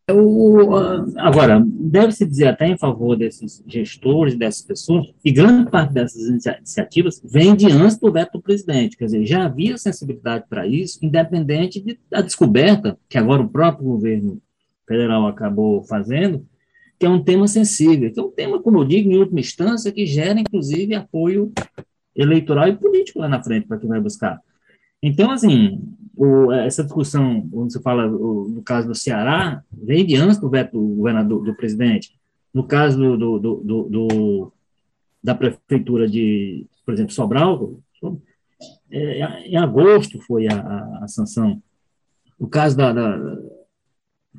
[0.10, 0.74] O,
[1.17, 7.21] agora, deve-se dizer até em favor desses gestores, dessas pessoas, que grande parte dessas iniciativas
[7.25, 8.96] vem de antes do veto do presidente.
[8.96, 13.86] Quer dizer, já havia sensibilidade para isso, independente de, da descoberta que agora o próprio
[13.86, 14.42] governo
[14.88, 16.48] federal acabou fazendo,
[16.98, 19.92] que é um tema sensível, que é um tema, como eu digo, em última instância,
[19.92, 21.52] que gera, inclusive, apoio
[22.15, 24.40] eleitoral e político lá na frente para quem vai buscar.
[25.02, 25.79] Então, assim,
[26.15, 30.50] o, essa discussão, quando você fala o, no caso do Ceará, vem de antes do
[30.50, 32.17] veto do governador, do presidente.
[32.54, 34.54] No caso do, do, do, do
[35.23, 37.79] da prefeitura de, por exemplo, Sobral,
[38.89, 41.62] é, em agosto foi a, a, a, sanção.
[42.39, 43.37] No caso da, da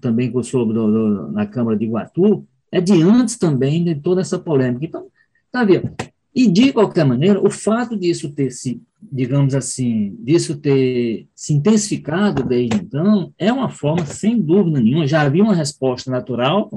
[0.00, 3.94] também que eu soube do, do, na Câmara de Iguatu, é de antes também de
[3.96, 4.86] toda essa polêmica.
[4.86, 5.06] Então,
[5.50, 5.94] tá vendo?
[6.34, 12.42] E, de qualquer maneira, o fato disso ter se, digamos assim, disso ter se intensificado
[12.42, 16.68] desde então, é uma forma, sem dúvida nenhuma, já havia uma resposta natural,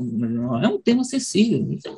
[0.61, 1.67] é um tema sensível.
[1.71, 1.97] Então,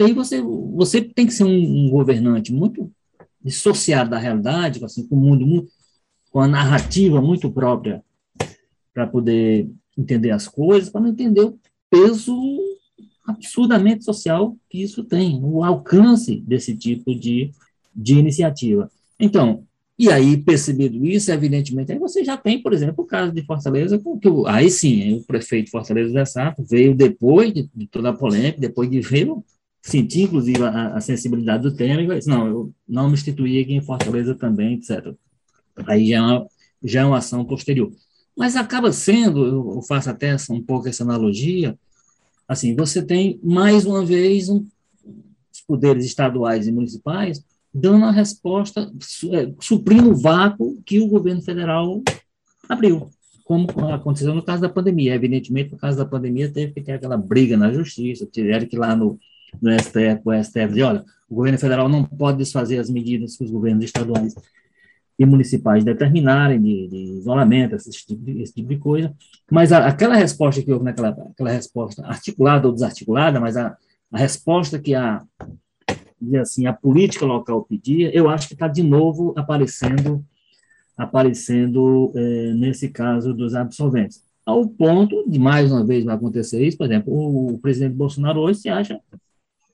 [0.00, 2.90] aí você, você tem que ser um, um governante muito
[3.42, 5.70] dissociado da realidade, assim, com o mundo muito,
[6.30, 8.02] com a narrativa muito própria
[8.92, 11.58] para poder entender as coisas, para não entender o
[11.90, 12.34] peso
[13.26, 17.50] absurdamente social que isso tem, o alcance desse tipo de,
[17.94, 18.90] de iniciativa.
[19.18, 23.44] Então, e aí, percebido isso, evidentemente, aí você já tem, por exemplo, o caso de
[23.44, 28.12] Fortaleza, que aí sim, o prefeito Fortaleza da Sato veio depois de, de, toda a
[28.12, 29.28] polêmica, depois de ver,
[29.80, 33.74] sentir, inclusive, a, a sensibilidade do tema, e disse, não, eu não me instituí aqui
[33.74, 35.14] em Fortaleza também, etc.
[35.86, 36.46] Aí já é uma,
[36.82, 37.92] já é uma ação posterior.
[38.36, 41.78] Mas acaba sendo, eu faço até um pouco essa analogia,
[42.48, 44.66] assim, você tem, mais uma vez, um,
[45.52, 47.44] os poderes estaduais e municipais
[47.74, 48.92] dando a resposta,
[49.32, 52.00] é, suprindo o vácuo que o governo federal
[52.68, 53.10] abriu,
[53.44, 55.14] como aconteceu no caso da pandemia.
[55.14, 58.78] Evidentemente, no caso da pandemia, teve que ter aquela briga na justiça, tiveram que ir
[58.78, 59.18] lá no,
[59.60, 63.44] no STF, o STF dizer, olha, o governo federal não pode desfazer as medidas que
[63.44, 64.34] os governos estaduais
[65.18, 69.14] e municipais determinarem de, de isolamento, esse tipo de, esse tipo de coisa,
[69.50, 73.76] mas a, aquela resposta que houve naquela aquela resposta articulada ou desarticulada, mas a,
[74.12, 75.22] a resposta que a
[76.40, 80.24] assim a política local pedia, eu acho que está de novo aparecendo
[80.96, 84.22] aparecendo é, nesse caso dos absolventes.
[84.46, 88.40] Ao ponto de, mais uma vez, vai acontecer isso, por exemplo, o, o presidente Bolsonaro
[88.40, 89.00] hoje se acha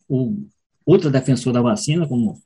[0.08, 0.34] o
[0.84, 2.40] outro defensor da vacina, como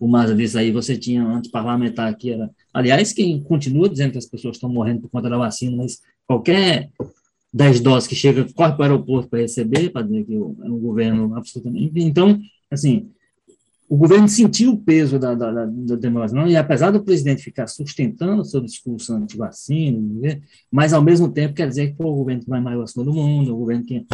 [0.00, 2.50] o Maza disse aí, você tinha antes parlamentar que era.
[2.72, 6.90] Aliás, quem continua dizendo que as pessoas estão morrendo por conta da vacina, mas qualquer
[7.52, 10.78] 10 doses que chega, corre para o aeroporto para receber, para dizer que é um
[10.78, 11.92] governo absolutamente.
[12.00, 12.40] Então,
[12.70, 13.10] assim,
[13.94, 18.44] o governo sentiu o peso da, da, da, e apesar do presidente ficar sustentando o
[18.44, 22.50] seu discurso anti-vacina, né, mas ao mesmo tempo quer dizer que foi o governo que
[22.50, 24.04] vai mais vacina do mundo, o governo que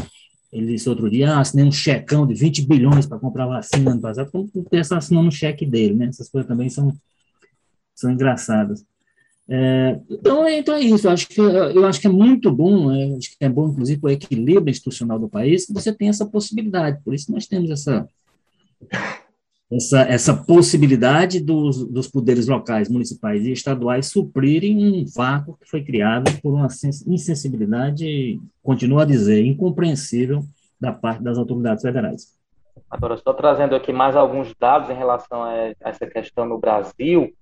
[0.52, 4.02] ele disse outro dia, ah, assinei um checão de 20 bilhões para comprar vacina ano
[4.02, 6.08] passado, como pensar assinando um cheque dele, né?
[6.08, 6.92] Essas coisas também são,
[7.94, 8.84] são engraçadas.
[9.48, 12.92] É, então, é, então é isso, eu acho que, eu acho que é muito bom,
[12.92, 16.10] é, acho que é bom, inclusive, para o equilíbrio institucional do país, que você tem
[16.10, 18.06] essa possibilidade, por isso nós temos essa,
[19.70, 25.82] essa, essa possibilidade dos, dos poderes locais, municipais e estaduais suprirem um vácuo que foi
[25.84, 26.66] criado por uma
[27.06, 30.42] insensibilidade, continuo a dizer, incompreensível
[30.80, 32.36] da parte das autoridades federais.
[32.90, 37.32] Agora, estou trazendo aqui mais alguns dados em relação a essa questão no Brasil.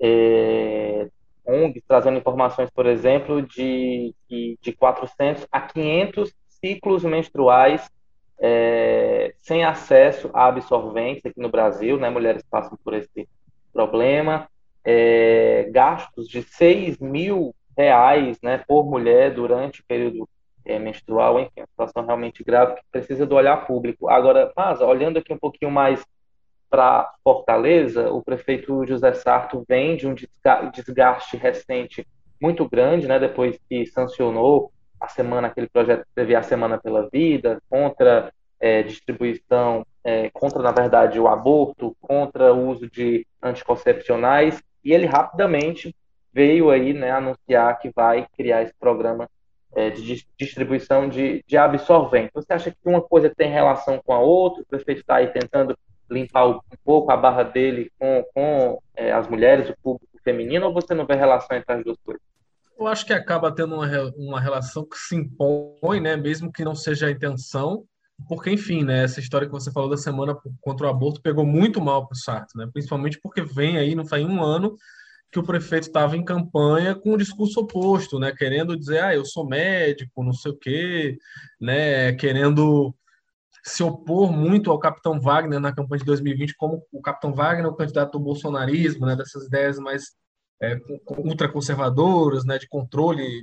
[0.00, 1.08] É,
[1.46, 7.90] ONG trazendo informações, por exemplo, de, de 400 a 500 ciclos menstruais
[8.44, 12.10] é, sem acesso a absorventes aqui no Brasil, né?
[12.10, 13.28] Mulheres passam por esse
[13.72, 14.48] problema.
[14.84, 20.28] É, gastos de 6 mil reais né, por mulher durante o período
[20.64, 24.08] é, menstrual, enfim, uma situação realmente grave que precisa do olhar público.
[24.08, 26.04] Agora, mas olhando aqui um pouquinho mais
[26.68, 30.14] para Fortaleza, o prefeito José Sarto vem de um
[30.72, 32.04] desgaste recente
[32.40, 34.72] muito grande, né, depois que sancionou
[35.02, 40.62] a semana, aquele projeto que teve a Semana pela Vida, contra é, distribuição, é, contra,
[40.62, 45.94] na verdade, o aborto, contra o uso de anticoncepcionais, e ele rapidamente
[46.32, 49.28] veio aí né, anunciar que vai criar esse programa
[49.74, 52.30] é, de distribuição de, de absorvente.
[52.34, 54.62] Você acha que uma coisa tem relação com a outra?
[54.62, 55.76] O prefeito está aí tentando
[56.08, 60.72] limpar um pouco a barra dele com, com é, as mulheres, o público feminino, ou
[60.72, 62.31] você não vê relação entre as duas coisas?
[62.82, 66.74] Eu acho que acaba tendo uma, uma relação que se impõe, né, mesmo que não
[66.74, 67.84] seja a intenção,
[68.28, 71.80] porque, enfim, né, essa história que você falou da semana contra o aborto pegou muito
[71.80, 74.76] mal para o Sarto, né, principalmente porque vem aí, não faz um ano,
[75.30, 79.24] que o prefeito estava em campanha com um discurso oposto, né, querendo dizer, ah, eu
[79.24, 81.16] sou médico, não sei o quê,
[81.60, 82.92] né, querendo
[83.64, 87.76] se opor muito ao Capitão Wagner na campanha de 2020, como o Capitão Wagner, o
[87.76, 90.20] candidato do bolsonarismo, né, dessas ideias mais
[90.62, 90.78] é,
[91.18, 93.42] ultraconservadoras, né, de controle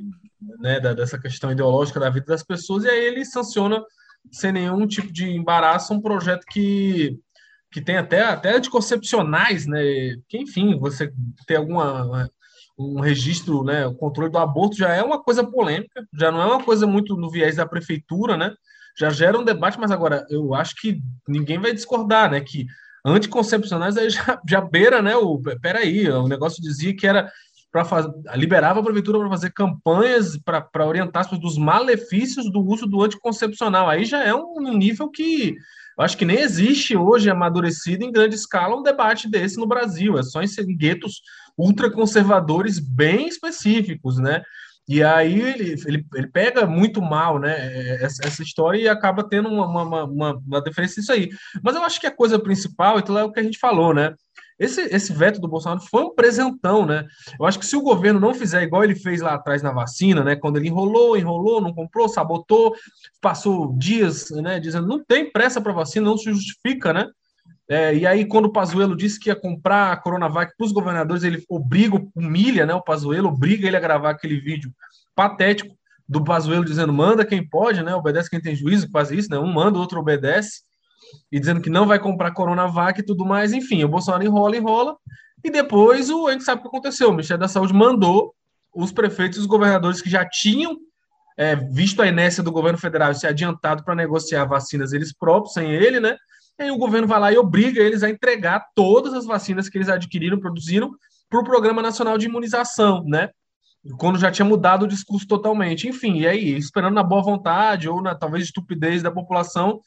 [0.60, 3.84] né, da, dessa questão ideológica da vida das pessoas, e aí ele sanciona
[4.32, 7.20] sem nenhum tipo de embaraço um projeto que,
[7.72, 9.82] que tem até, até anticoncepcionais, né,
[10.30, 11.12] que enfim, você
[11.46, 12.30] ter alguma
[12.82, 16.46] um registro, né, o controle do aborto já é uma coisa polêmica, já não é
[16.46, 18.54] uma coisa muito no viés da prefeitura, né,
[18.98, 22.66] já gera um debate, mas agora eu acho que ninguém vai discordar, né, que
[23.06, 25.16] anticoncepcionais aí já, já beira, né?
[25.16, 27.32] O, peraí, o negócio dizia que era
[27.72, 32.88] para liberava a prefeitura para fazer campanhas para orientar as pessoas dos malefícios do uso
[32.88, 33.88] do anticoncepcional.
[33.88, 35.56] Aí já é um nível que
[35.98, 40.18] Eu acho que nem existe hoje amadurecido em grande escala um debate desse no Brasil.
[40.18, 41.22] É só em guetos
[41.58, 44.42] ultraconservadores bem específicos, né?
[44.90, 49.48] E aí ele, ele, ele pega muito mal, né, essa, essa história e acaba tendo
[49.48, 51.30] uma, uma, uma, uma diferença nisso aí.
[51.62, 54.16] Mas eu acho que a coisa principal, então é o que a gente falou, né?
[54.58, 57.06] Esse, esse veto do Bolsonaro foi um presentão, né?
[57.40, 60.24] Eu acho que se o governo não fizer igual ele fez lá atrás na vacina,
[60.24, 60.36] né?
[60.36, 62.76] Quando ele enrolou, enrolou, não comprou, sabotou,
[63.22, 64.60] passou dias, né?
[64.60, 67.06] Dizendo não tem pressa para vacina, não se justifica, né?
[67.70, 71.24] É, e aí, quando o Pazuello disse que ia comprar a Coronavac para os governadores,
[71.24, 72.74] ele obriga, humilha, né?
[72.74, 74.74] O Pazuello obriga ele a gravar aquele vídeo
[75.16, 77.94] patético do Pazuello dizendo manda quem pode, né?
[77.94, 79.38] Obedece quem tem juízo, faz isso, né?
[79.38, 80.64] Um manda, o outro obedece
[81.32, 83.54] e dizendo que não vai comprar Coronavac e tudo mais.
[83.54, 84.98] Enfim, o Bolsonaro enrola, enrola.
[85.44, 87.10] E depois o, a gente sabe o que aconteceu.
[87.10, 88.34] O Ministério da Saúde mandou
[88.74, 90.76] os prefeitos e os governadores que já tinham
[91.38, 95.72] é, visto a inércia do governo federal se adiantado para negociar vacinas eles próprios, sem
[95.72, 96.18] ele, né?
[96.60, 99.78] E aí o governo vai lá e obriga eles a entregar todas as vacinas que
[99.78, 100.92] eles adquiriram, produziram,
[101.30, 103.30] para o Programa Nacional de Imunização, né?
[103.98, 105.88] Quando já tinha mudado o discurso totalmente.
[105.88, 109.80] Enfim, e aí, esperando na boa vontade ou na talvez estupidez da população,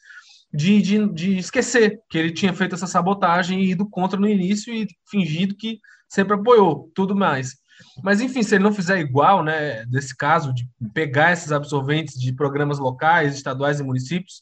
[0.51, 4.73] de, de, de esquecer que ele tinha feito essa sabotagem e ido contra no início
[4.73, 7.55] e fingido que sempre apoiou, tudo mais.
[8.03, 12.33] Mas, enfim, se ele não fizer igual, né, desse caso, de pegar esses absorventes de
[12.33, 14.41] programas locais, estaduais e municípios,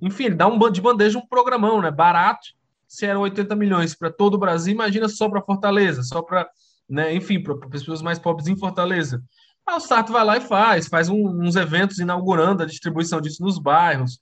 [0.00, 2.48] enfim, ele dá um de bandeja um programão, né, barato,
[2.86, 6.48] se eram 80 milhões para todo o Brasil, imagina só para Fortaleza, só para,
[6.88, 9.22] né, enfim, para as pessoas mais pobres em Fortaleza.
[9.66, 13.42] Aí o Sarto vai lá e faz, faz um, uns eventos inaugurando a distribuição disso
[13.42, 14.18] nos bairros,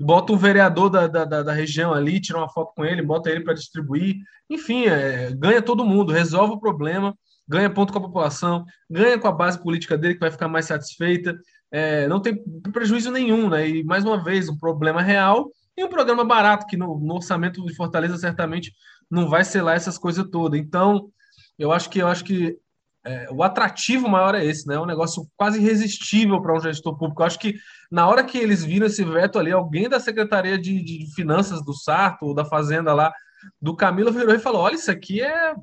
[0.00, 3.42] bota um vereador da, da, da, região ali, tira uma foto com ele, bota ele
[3.42, 4.16] para distribuir.
[4.48, 7.14] Enfim, é, ganha todo mundo, resolve o problema,
[7.46, 10.66] ganha ponto com a população, ganha com a base política dele, que vai ficar mais
[10.66, 11.36] satisfeita.
[11.70, 12.42] É, não tem
[12.72, 13.68] prejuízo nenhum, né?
[13.68, 17.64] E mais uma vez, um problema real e um programa barato, que no, no orçamento
[17.64, 18.72] de Fortaleza certamente
[19.10, 20.58] não vai lá essas coisas todas.
[20.58, 21.10] Então,
[21.58, 22.56] eu acho que eu acho que
[23.04, 24.74] é, o atrativo maior é esse, né?
[24.74, 27.22] É um negócio quase irresistível para um gestor público.
[27.22, 27.54] Eu acho que
[27.90, 31.72] na hora que eles viram esse veto ali, alguém da Secretaria de, de Finanças do
[31.72, 33.12] Sarto ou da Fazenda lá
[33.60, 35.54] do Camilo virou e falou: olha, isso aqui é.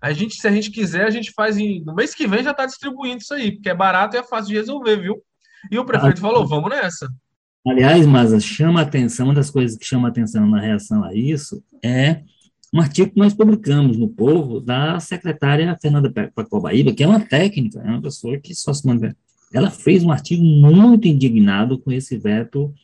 [0.00, 1.82] A gente, se a gente quiser, a gente faz em...
[1.82, 4.48] no mês que vem já está distribuindo isso aí, porque é barato e é fácil
[4.48, 5.22] de resolver, viu?
[5.70, 7.08] E o prefeito falou: vamos nessa.
[7.66, 12.20] Aliás, mas chama atenção, uma das coisas que chama atenção na reação a isso é
[12.74, 17.80] um artigo que nós publicamos no Povo da secretária Fernanda Pacobaíba, que é uma técnica,
[17.80, 19.16] é uma pessoa que só se manda.
[19.52, 22.74] Ela fez um artigo muito indignado com esse veto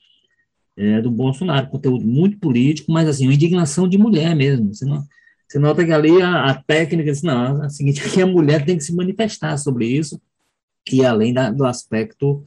[0.77, 4.73] é, do Bolsonaro, conteúdo muito político, mas assim, uma indignação de mulher mesmo.
[4.73, 5.05] Você, não,
[5.47, 8.65] você nota que ali a, a técnica diz, não, é o seguinte, que a mulher
[8.65, 10.19] tem que se manifestar sobre isso,
[10.91, 12.45] e além da, do aspecto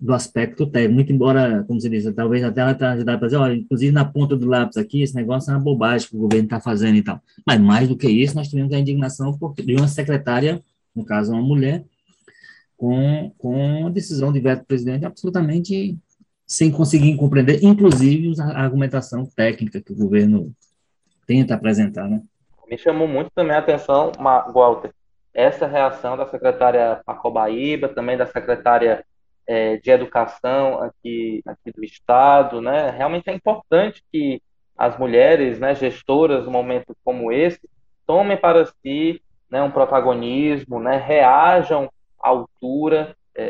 [0.00, 3.54] do aspecto técnico, embora, como você disse, talvez até ela tenha ajudado para dizer, olha,
[3.54, 6.60] inclusive na ponta do lápis aqui, esse negócio é uma bobagem que o governo está
[6.60, 7.20] fazendo e tal.
[7.44, 10.62] Mas mais do que isso, nós tivemos a indignação de uma secretária,
[10.94, 11.84] no caso uma mulher,
[12.76, 15.98] com, com a decisão de veto do presidente absolutamente
[16.46, 20.52] sem conseguir compreender, inclusive a argumentação técnica que o governo
[21.26, 22.22] tenta apresentar, né?
[22.70, 24.12] Me chamou muito também a atenção,
[24.54, 24.90] Walter,
[25.34, 29.04] essa reação da secretária Pacobaíba, também da secretária
[29.48, 32.90] é, de educação aqui, aqui do Estado, né?
[32.90, 34.42] Realmente é importante que
[34.76, 37.60] as mulheres, né, gestoras, num momento como esse,
[38.06, 39.20] tomem para si
[39.50, 41.90] né, um protagonismo, né, reajam
[42.22, 43.44] à altura, é,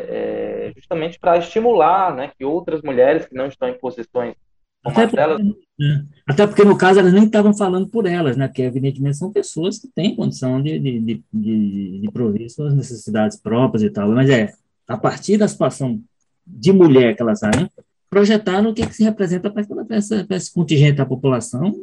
[0.69, 4.35] é, justamente para estimular né, que outras mulheres que não estão em posições
[4.83, 5.41] até, porque, elas...
[5.41, 8.47] É, até porque, no caso, elas nem estavam falando por elas, né?
[8.47, 13.37] Porque, evidentemente, são pessoas que têm condição de, de, de, de, de prover suas necessidades
[13.37, 14.07] próprias e tal.
[14.09, 14.53] Mas é,
[14.89, 16.01] a partir da situação
[16.45, 17.69] de mulher que elas sabem,
[18.09, 21.75] projetar no que, que se representa para essa, esse contingente da população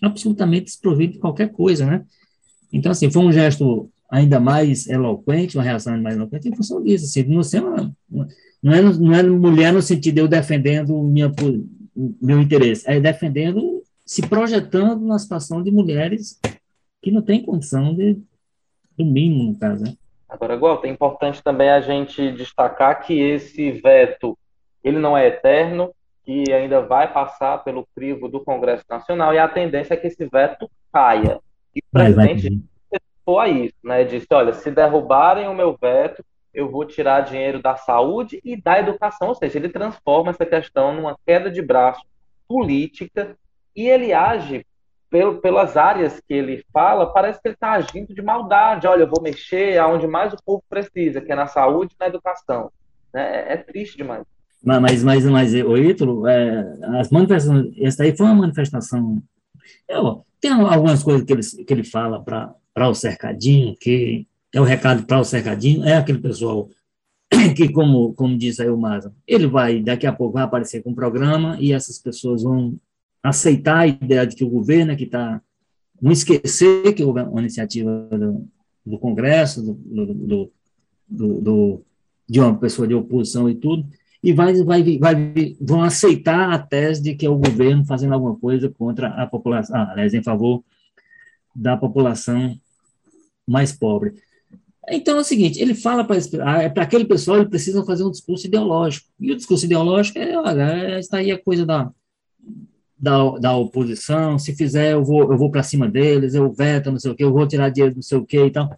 [0.00, 2.02] absolutamente desprovido de qualquer coisa, né?
[2.72, 6.82] Então, assim, foi um gesto ainda mais eloquente, uma reação ainda mais eloquente em função
[6.82, 7.92] disso, assim, não, ser uma,
[8.62, 11.30] não, é, não é mulher no sentido de eu defendendo minha,
[12.22, 16.40] meu interesse, é defendendo, se projetando na situação de mulheres
[17.02, 18.16] que não têm condição de,
[18.96, 19.94] do mínimo, no caso, né?
[20.30, 24.38] Agora, igual, é importante também a gente destacar que esse veto
[24.82, 25.92] ele não é eterno,
[26.24, 30.24] que ainda vai passar pelo crivo do Congresso Nacional, e a tendência é que esse
[30.26, 31.40] veto caia.
[31.74, 32.62] E o presidente
[33.24, 34.04] foi a isso, né?
[34.04, 36.24] Disse, olha, se derrubarem o meu veto,
[36.54, 40.94] eu vou tirar dinheiro da saúde e da educação, ou seja, ele transforma essa questão
[40.94, 42.02] numa queda de braço
[42.48, 43.36] política
[43.74, 44.66] e ele age
[45.10, 48.86] pelas áreas que ele fala, parece que ele está agindo de maldade.
[48.86, 52.06] Olha, eu vou mexer aonde mais o povo precisa, que é na saúde e na
[52.06, 52.70] educação.
[53.12, 54.24] É, é triste demais.
[54.62, 59.20] Mas, mas, mas o Ítalo, é, as manifestações, essa aí foi uma manifestação.
[60.40, 65.04] Tem algumas coisas que ele, que ele fala para o cercadinho, que é o recado
[65.04, 66.68] para o cercadinho, é aquele pessoal
[67.56, 70.90] que, como, como disse aí o Maza, ele vai, daqui a pouco, vai aparecer com
[70.90, 72.78] um programa e essas pessoas vão
[73.22, 75.40] aceitar a ideia de que o governo é que está.
[76.00, 78.48] Não esquecer que houve uma iniciativa do,
[78.86, 80.52] do Congresso, do,
[81.08, 81.84] do, do,
[82.28, 83.86] de uma pessoa de oposição e tudo,
[84.22, 88.36] e vai, vai, vai, vão aceitar a tese de que é o governo fazendo alguma
[88.36, 90.62] coisa contra a população, ah, aliás, em favor
[91.54, 92.58] da população
[93.46, 94.14] mais pobre.
[94.88, 98.10] Então é o seguinte, ele fala para ah, é aquele pessoal, ele precisa fazer um
[98.10, 99.08] discurso ideológico.
[99.18, 101.90] E o discurso ideológico é, olha, está aí a coisa da,
[103.00, 106.98] da, da oposição, se fizer eu vou, eu vou para cima deles, eu veto, não
[106.98, 108.76] sei o quê, eu vou tirar dinheiro não sei o quê e tal.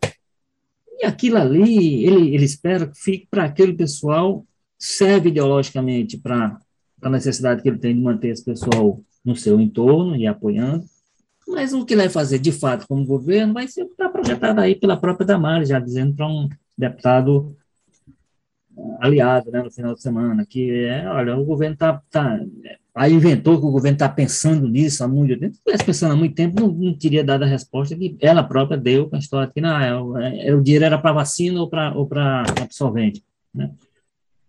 [1.00, 4.46] E aquilo ali, ele, ele espera que fique para aquele pessoal,
[4.78, 6.56] serve ideologicamente para
[7.02, 10.84] a necessidade que ele tem de manter esse pessoal no seu entorno e apoiando,
[11.46, 14.08] mas o que ele vai fazer, de fato, como governo, vai ser o que está
[14.08, 16.48] projetado aí pela própria Damares, já dizendo para um
[16.78, 17.56] deputado
[19.00, 22.40] aliado, né, no final de semana, que é, olha, o governo está, tá,
[22.94, 26.16] aí inventou que o governo está pensando nisso há muito tempo, se estivesse pensando há
[26.16, 29.50] muito tempo, não, não, teria dado a resposta que ela própria deu com a história
[29.52, 32.08] que não, é, é, o dinheiro era para vacina ou para ou
[32.60, 33.24] absorvente,
[33.54, 33.70] né.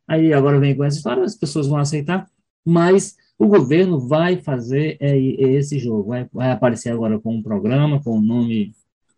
[0.05, 2.27] Aí agora vem com essa história, as pessoas vão aceitar,
[2.65, 7.43] mas o governo vai fazer é, é esse jogo, vai, vai aparecer agora com um
[7.43, 8.73] programa, com o nome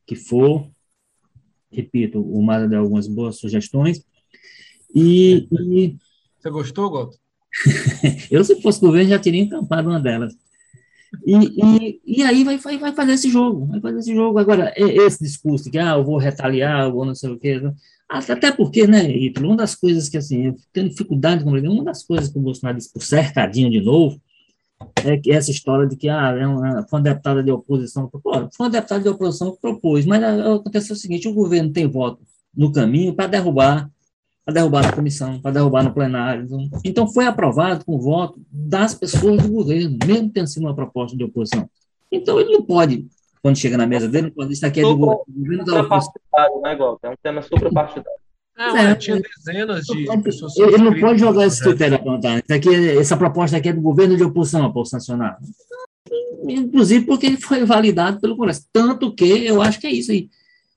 [0.06, 0.70] que for.
[1.72, 4.06] Repito, o Mara deu algumas boas sugestões.
[4.94, 5.48] E.
[5.52, 5.98] e...
[6.40, 7.18] Você gostou, Goto?
[8.30, 10.36] eu, se fosse governo, já teria encampado uma delas.
[11.26, 14.38] E, e, e aí vai, vai, vai fazer esse jogo, vai fazer esse jogo.
[14.38, 17.62] Agora, esse discurso de que ah, eu vou retaliar, eu vou não sei o quê.
[18.10, 22.04] Até porque, né, Ítalo, uma das coisas que, assim, eu tenho dificuldade com uma das
[22.04, 24.22] coisas que o Bolsonaro disse por cercadinho de novo,
[25.04, 28.08] é que essa história de que ah, é uma, foi uma deputada de oposição.
[28.10, 31.72] Pô, foi uma deputada de oposição que propôs, mas ah, aconteceu o seguinte: o governo
[31.72, 32.22] tem voto
[32.56, 33.90] no caminho para derrubar,
[34.46, 36.46] para derrubar na comissão, para derrubar no plenário.
[36.46, 40.76] Então, então, foi aprovado com o voto das pessoas do governo, mesmo tendo sido uma
[40.76, 41.68] proposta de oposição.
[42.12, 43.08] Então, ele não pode
[43.42, 46.14] quando chega na mesa dele, quando isso aqui é do governo da oposição.
[46.64, 48.10] Né, É um tema superpartidário.
[48.58, 50.56] Ah, é, tinha dezenas de pessoas.
[50.58, 52.38] Ele não pode jogar esse critério apontar.
[52.38, 55.38] Isso aqui, essa proposta aqui é do governo de oposição para sancionar.
[56.48, 58.66] Inclusive porque ele foi validado pelo Congresso.
[58.72, 60.30] Tanto que eu acho que é isso aí.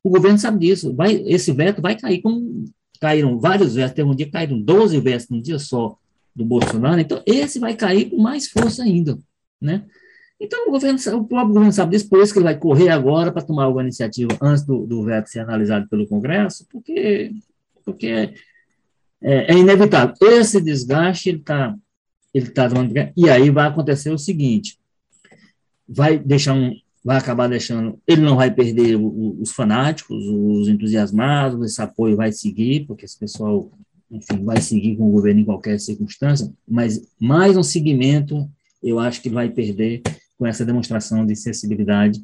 [0.03, 0.95] O governo sabe disso.
[0.95, 2.65] Vai, esse veto vai cair como
[2.99, 3.95] caíram vários vetos.
[3.95, 5.97] Teve um dia caíram 12 vetos num dia só
[6.35, 7.01] do Bolsonaro.
[7.01, 9.19] Então, esse vai cair com mais força ainda.
[9.61, 9.85] Né?
[10.41, 13.33] Então, o, governo, o próprio governo sabe disso, por isso que ele vai correr agora
[13.33, 17.33] para tomar alguma iniciativa antes do, do veto ser analisado pelo Congresso, porque,
[17.85, 18.07] porque
[19.21, 20.15] é, é, inevitável.
[20.23, 21.77] Esse desgaste, ele está
[22.33, 22.69] ele tá
[23.17, 24.79] e aí vai acontecer o seguinte,
[25.89, 26.75] vai deixar um,
[27.09, 32.31] vai acabar deixando, ele não vai perder o, os fanáticos, os entusiasmados, esse apoio vai
[32.31, 33.73] seguir, porque esse pessoal,
[34.11, 38.47] enfim, vai seguir com o governo em qualquer circunstância, mas mais um segmento
[38.83, 40.03] eu acho que vai perder
[40.37, 42.21] com essa demonstração de sensibilidade,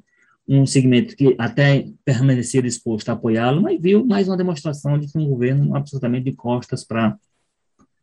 [0.47, 5.17] um segmento que até permanecia disposto a apoiá-lo, mas viu mais uma demonstração de que
[5.17, 7.17] um governo absolutamente de costas para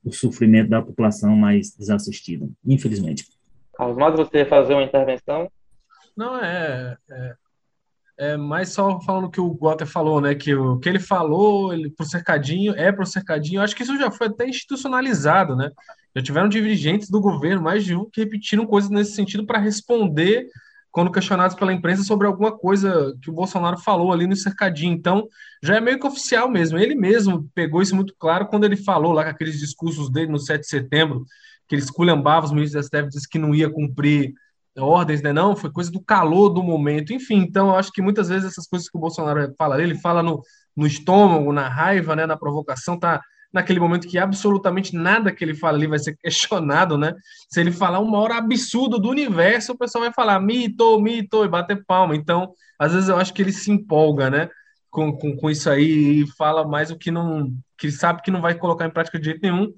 [0.04, 3.28] o sofrimento da população mais desassistida, infelizmente.
[3.72, 5.48] Carlos Matos, você ia fazer uma intervenção?
[6.16, 7.36] Não, é, é,
[8.18, 11.74] é mais só falando o que o Walter falou, né, que o que ele falou
[11.74, 15.72] ele, pro cercadinho, é pro cercadinho, acho que isso já foi até institucionalizado, né,
[16.16, 20.47] já tiveram dirigentes do governo, mais de um, que repetiram coisas nesse sentido para responder
[20.91, 24.93] quando questionados pela imprensa sobre alguma coisa que o Bolsonaro falou ali no cercadinho.
[24.93, 25.26] Então,
[25.64, 26.78] já é meio que oficial mesmo.
[26.78, 30.38] Ele mesmo pegou isso muito claro quando ele falou lá com aqueles discursos dele no
[30.38, 31.26] 7 de setembro,
[31.68, 34.34] que ele esculhambava os ministros da STF, disse que não ia cumprir
[34.78, 35.34] ordens, né?
[35.34, 37.14] Não, foi coisa do calor do momento.
[37.14, 40.24] Enfim, então eu acho que muitas vezes essas coisas que o Bolsonaro fala, ele fala
[40.24, 40.42] no,
[40.76, 43.22] no estômago, na raiva, né, na provocação, tá
[43.54, 47.14] naquele momento que absolutamente nada que ele fala ali vai ser questionado, né?
[47.50, 51.50] Se ele falar uma hora absurdo do universo, o pessoal vai falar mito, mito e
[51.50, 52.16] bater palma.
[52.16, 54.50] Então, às vezes eu acho que ele se empolga, né?
[54.92, 58.42] Com, com, com isso aí e fala mais o que não que sabe que não
[58.42, 59.74] vai colocar em prática de jeito nenhum.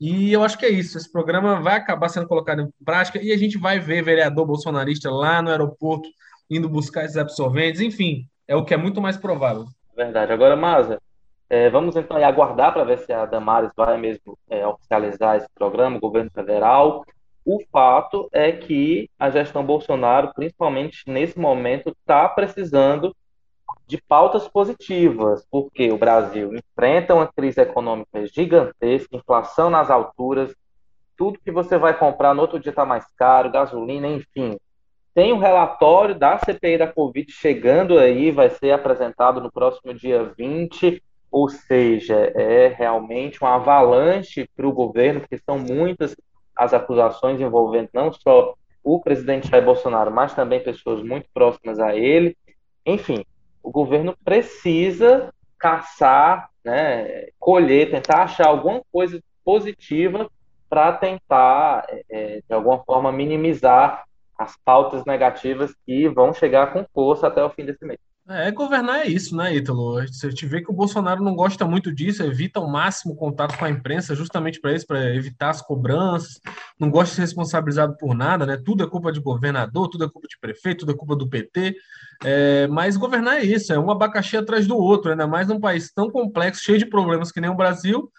[0.00, 0.96] E eu acho que é isso.
[0.96, 5.10] Esse programa vai acabar sendo colocado em prática e a gente vai ver vereador bolsonarista
[5.10, 6.08] lá no aeroporto
[6.48, 7.80] indo buscar esses absorventes.
[7.80, 9.66] Enfim, é o que é muito mais provável.
[9.96, 10.32] Verdade.
[10.32, 11.00] Agora, Maza,
[11.50, 15.96] é, vamos então aguardar para ver se a Damares vai mesmo é, oficializar esse programa,
[15.96, 17.04] o governo federal.
[17.44, 23.16] O fato é que a gestão Bolsonaro, principalmente nesse momento, está precisando
[23.88, 30.54] de pautas positivas, porque o Brasil enfrenta uma crise econômica gigantesca, inflação nas alturas,
[31.16, 34.58] tudo que você vai comprar no outro dia está mais caro, gasolina, enfim.
[35.14, 40.22] Tem um relatório da CPI da Covid chegando aí, vai ser apresentado no próximo dia
[40.36, 46.14] 20, ou seja, é realmente uma avalanche para o governo, porque são muitas
[46.54, 51.96] as acusações envolvendo não só o presidente Jair Bolsonaro, mas também pessoas muito próximas a
[51.96, 52.36] ele.
[52.84, 53.24] Enfim,
[53.62, 60.30] o governo precisa caçar, né, colher, tentar achar alguma coisa positiva
[60.68, 64.04] para tentar, é, é, de alguma forma, minimizar
[64.36, 67.98] as pautas negativas que vão chegar com força até o fim desse mês.
[68.30, 70.06] É, governar é isso, né, Ítalo?
[70.06, 73.56] Você te vê que o Bolsonaro não gosta muito disso, evita ao máximo o contato
[73.56, 76.38] com a imprensa, justamente para isso, para evitar as cobranças,
[76.78, 78.58] não gosta de ser responsabilizado por nada, né?
[78.62, 81.74] Tudo é culpa de governador, tudo é culpa de prefeito, tudo é culpa do PT.
[82.22, 85.90] É, mas governar é isso, é um abacaxi atrás do outro, ainda mais num país
[85.90, 88.12] tão complexo, cheio de problemas que nem o Brasil,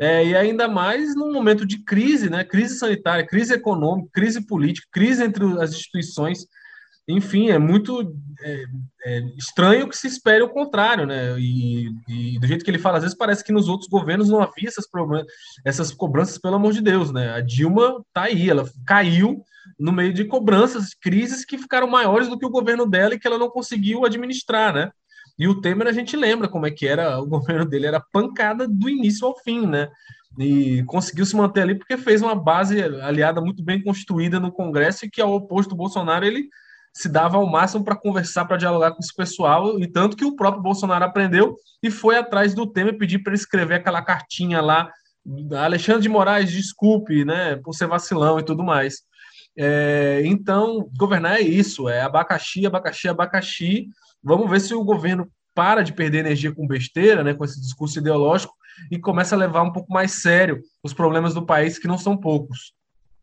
[0.00, 2.42] é, e ainda mais num momento de crise, né?
[2.42, 6.48] Crise sanitária, crise econômica, crise política, crise entre as instituições
[7.08, 8.64] enfim, é muito é,
[9.04, 11.38] é estranho que se espere o contrário, né?
[11.38, 14.40] E, e, do jeito que ele fala, às vezes parece que nos outros governos não
[14.40, 14.86] havia essas,
[15.64, 17.30] essas cobranças, pelo amor de Deus, né?
[17.30, 19.42] A Dilma tá aí, ela caiu
[19.78, 23.26] no meio de cobranças, crises que ficaram maiores do que o governo dela e que
[23.26, 24.90] ela não conseguiu administrar, né?
[25.38, 28.68] E o Temer a gente lembra como é que era, o governo dele era pancada
[28.68, 29.88] do início ao fim, né?
[30.38, 35.04] E conseguiu se manter ali porque fez uma base aliada muito bem constituída no Congresso
[35.04, 36.48] e que, ao oposto do Bolsonaro, ele
[36.94, 40.36] se dava ao máximo para conversar, para dialogar com esse pessoal, e tanto que o
[40.36, 44.90] próprio Bolsonaro aprendeu e foi atrás do Temer pedir para ele escrever aquela cartinha lá,
[45.56, 49.02] Alexandre de Moraes, desculpe, né, por ser vacilão e tudo mais.
[49.56, 53.86] É, então, governar é isso, é abacaxi, abacaxi, abacaxi.
[54.22, 57.98] Vamos ver se o governo para de perder energia com besteira, né, com esse discurso
[57.98, 58.54] ideológico,
[58.90, 62.16] e começa a levar um pouco mais sério os problemas do país, que não são
[62.16, 62.72] poucos.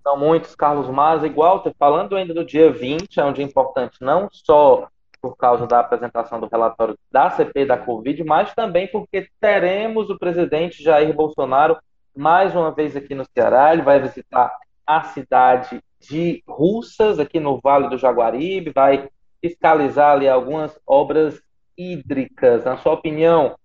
[0.10, 4.28] São muitos, Carlos Mas, igual, falando ainda do dia 20, é um dia importante não
[4.32, 4.88] só
[5.22, 10.18] por causa da apresentação do relatório da CP da Covid, mas também porque teremos o
[10.18, 11.78] presidente Jair Bolsonaro
[12.18, 13.72] mais uma vez aqui no Ceará.
[13.72, 14.52] Ele vai visitar
[14.84, 19.08] a cidade de Russas, aqui no Vale do Jaguaribe, vai
[19.40, 21.40] fiscalizar ali algumas obras
[21.78, 22.66] hídricas.
[22.66, 23.56] Na sua opinião,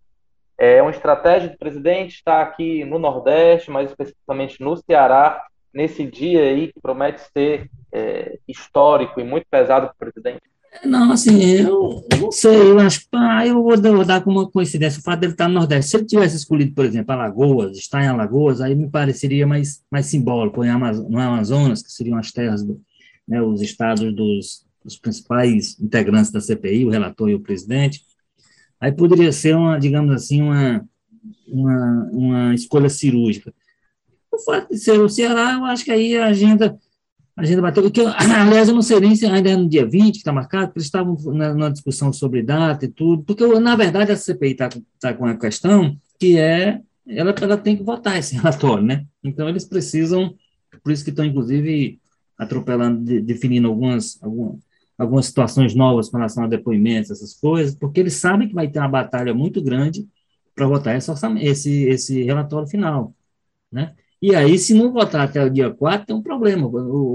[0.59, 5.43] é uma estratégia do presidente estar aqui no Nordeste, mais especificamente no Ceará,
[5.75, 10.43] nesse dia aí que promete ser é, histórico e muito pesado para o presidente?
[10.85, 14.99] Não, assim, eu, não sei, eu acho que ah, eu vou dar, como uma coincidência
[14.99, 15.91] o fato dele estar no Nordeste.
[15.91, 20.07] Se ele tivesse escolhido, por exemplo, Alagoas, estar em Alagoas, aí me pareceria mais, mais
[20.07, 22.81] simbólico, em Amazonas, no Amazonas, que seriam as terras, do,
[23.27, 28.03] né, os estados dos, dos principais integrantes da CPI, o relator e o presidente.
[28.81, 30.85] Aí poderia ser uma, digamos assim, uma,
[31.47, 33.55] uma, uma escolha cirúrgica.
[34.35, 36.77] O fato de ser o Ceará, eu acho que aí a agenda,
[37.37, 37.83] a agenda bateu.
[37.83, 40.67] Porque, aliás, eu não sei nem se ainda é no dia 20 que está marcado,
[40.67, 43.23] porque eles estavam na, na, discussão sobre data e tudo.
[43.23, 44.69] Porque, na verdade, a CPI está
[45.01, 46.81] tá com uma questão que é.
[47.07, 49.05] Ela, ela tem que votar esse relatório, né?
[49.23, 50.35] Então, eles precisam.
[50.83, 52.01] Por isso que estão, inclusive,
[52.37, 54.59] atropelando, de, definindo algumas, algumas,
[54.99, 58.81] algumas situações novas com relação a depoimentos, essas coisas, porque eles sabem que vai ter
[58.81, 60.07] uma batalha muito grande
[60.55, 61.11] para votar esse,
[61.41, 63.15] esse, esse relatório final,
[63.71, 63.95] né?
[64.25, 66.67] E aí, se não votar até o dia 4, tem um problema.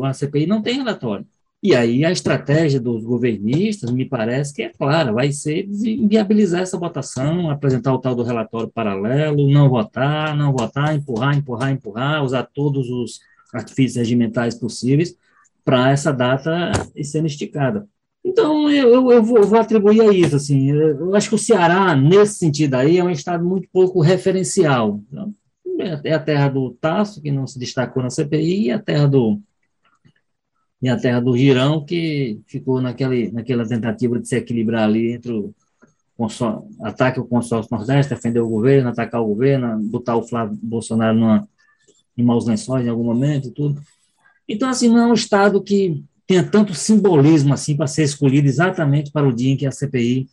[0.08, 1.26] A CPI não tem relatório.
[1.62, 6.78] E aí, a estratégia dos governistas, me parece que é clara, vai ser inviabilizar essa
[6.78, 12.44] votação, apresentar o tal do relatório paralelo, não votar, não votar, empurrar, empurrar, empurrar, usar
[12.44, 13.20] todos os
[13.52, 15.16] artifícios regimentais possíveis
[15.66, 17.88] para essa data sendo esticada.
[18.24, 20.36] Então, eu, eu, eu, vou, eu, vou, atribuir a isso.
[20.36, 25.02] Assim, eu acho que o Ceará, nesse sentido aí, é um estado muito pouco referencial.
[25.12, 25.34] Então,
[25.82, 29.42] é a terra do Tasso, que não se destacou na CPI, e a terra do
[30.82, 35.32] e a terra do Girão, que ficou naquele, naquela tentativa de se equilibrar ali entre
[35.34, 35.54] o
[36.82, 41.48] ataque ao consórcio Nordeste, defender o governo, atacar o governo, botar o Flávio Bolsonaro numa,
[42.18, 43.82] em maus lençóis em algum momento e tudo.
[44.48, 49.12] Então, assim, não é um Estado que tenha tanto simbolismo assim para ser escolhido exatamente
[49.12, 50.30] para o dia em que a CPI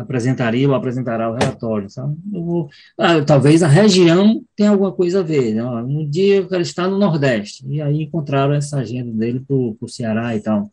[0.00, 2.16] apresentaria ou apresentará o relatório, sabe?
[2.30, 5.54] Vou, ah, talvez a região tenha alguma coisa a ver.
[5.54, 5.62] Né?
[5.64, 9.88] Um dia eu quero estar no Nordeste, e aí encontraram essa agenda dele para o
[9.88, 10.70] Ceará e tal.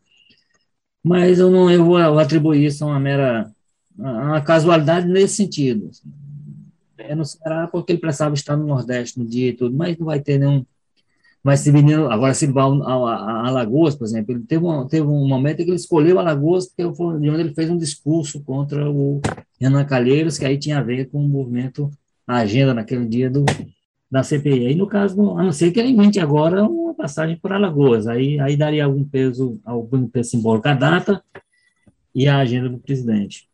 [1.04, 3.52] Mas eu não eu vou atribuir isso a uma mera
[3.98, 5.90] uma casualidade nesse sentido.
[5.90, 6.12] Assim.
[6.98, 10.06] É no Ceará porque ele precisava estar no Nordeste no dia e tudo, mas não
[10.06, 10.66] vai ter nenhum
[11.44, 15.28] mas se menino, agora se vai a, Alagoas, por exemplo, ele teve um, teve um
[15.28, 18.90] momento em que ele escolheu Alagoas, porque foi de onde ele fez um discurso contra
[18.90, 19.22] o
[19.60, 21.90] Renan Calheiros, que aí tinha a ver com o movimento,
[22.28, 23.46] a agenda naquele dia do,
[24.12, 24.68] da CPI.
[24.68, 28.40] Aí, no caso, a não ser que ele invente agora uma passagem por Alagoas, aí,
[28.40, 31.24] aí daria algum peso, algum peso simbólico à data
[32.14, 33.48] e à agenda do presidente.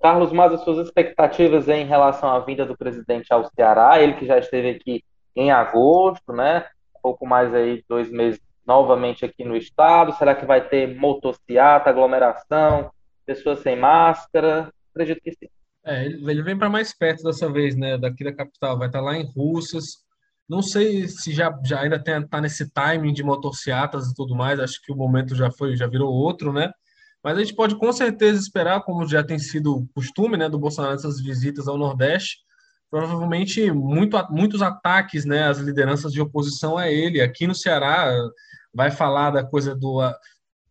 [0.00, 4.26] Carlos, mas as suas expectativas em relação à vinda do presidente ao Ceará, ele que
[4.26, 5.04] já esteve aqui
[5.36, 6.64] em agosto, né?
[7.02, 10.12] Pouco mais aí, dois meses novamente aqui no estado.
[10.16, 12.90] Será que vai ter motociata, aglomeração,
[13.26, 14.72] pessoas sem máscara?
[14.92, 15.48] Acredito que sim.
[15.84, 17.96] É, ele vem para mais perto dessa vez, né?
[17.96, 20.04] Daqui da capital, vai estar tá lá em Russas.
[20.48, 24.60] Não sei se já, já ainda está nesse timing de motocicletas e tudo mais.
[24.60, 26.70] Acho que o momento já foi, já virou outro, né?
[27.22, 30.94] Mas a gente pode com certeza esperar, como já tem sido costume, né, do Bolsonaro
[30.94, 32.38] essas visitas ao Nordeste,
[32.90, 37.20] provavelmente muito, muitos ataques, né, às lideranças de oposição a ele.
[37.20, 38.12] Aqui no Ceará
[38.74, 40.00] vai falar da coisa do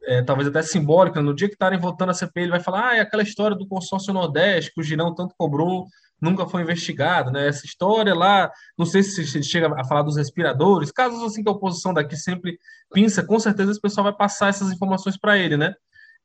[0.04, 2.98] é, talvez até simbólica, no dia que estarem votando a CPI, ele vai falar, ah,
[2.98, 5.86] é aquela história do consórcio Nordeste, que o Girão tanto cobrou,
[6.22, 7.48] nunca foi investigado, né?
[7.48, 11.50] Essa história lá, não sei se ele chega a falar dos respiradores, casos assim que
[11.50, 12.58] a oposição daqui sempre
[12.94, 15.74] pinça, com certeza esse pessoal vai passar essas informações para ele, né?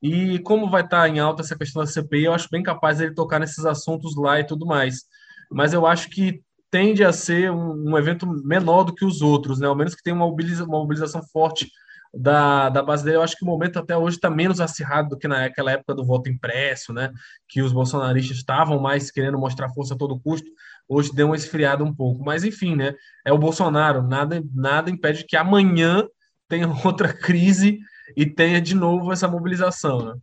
[0.03, 3.15] E como vai estar em alta essa questão da CPI, eu acho bem capaz ele
[3.15, 5.05] tocar nesses assuntos lá e tudo mais.
[5.51, 9.61] Mas eu acho que tende a ser um, um evento menor do que os outros,
[9.61, 9.67] né?
[9.67, 11.71] Ao menos que tenha uma, mobiliza, uma mobilização forte
[12.13, 15.19] da, da base dele, eu acho que o momento até hoje está menos acirrado do
[15.19, 17.13] que naquela época do voto impresso, né?
[17.49, 20.49] Que os bolsonaristas estavam mais querendo mostrar força a todo custo.
[20.89, 22.25] Hoje deu uma esfriada um pouco.
[22.25, 22.95] Mas, enfim, né?
[23.25, 24.03] É o Bolsonaro.
[24.03, 26.07] Nada, nada impede que amanhã
[26.49, 27.79] tenha outra crise
[28.17, 30.15] e tenha de novo essa mobilização, né?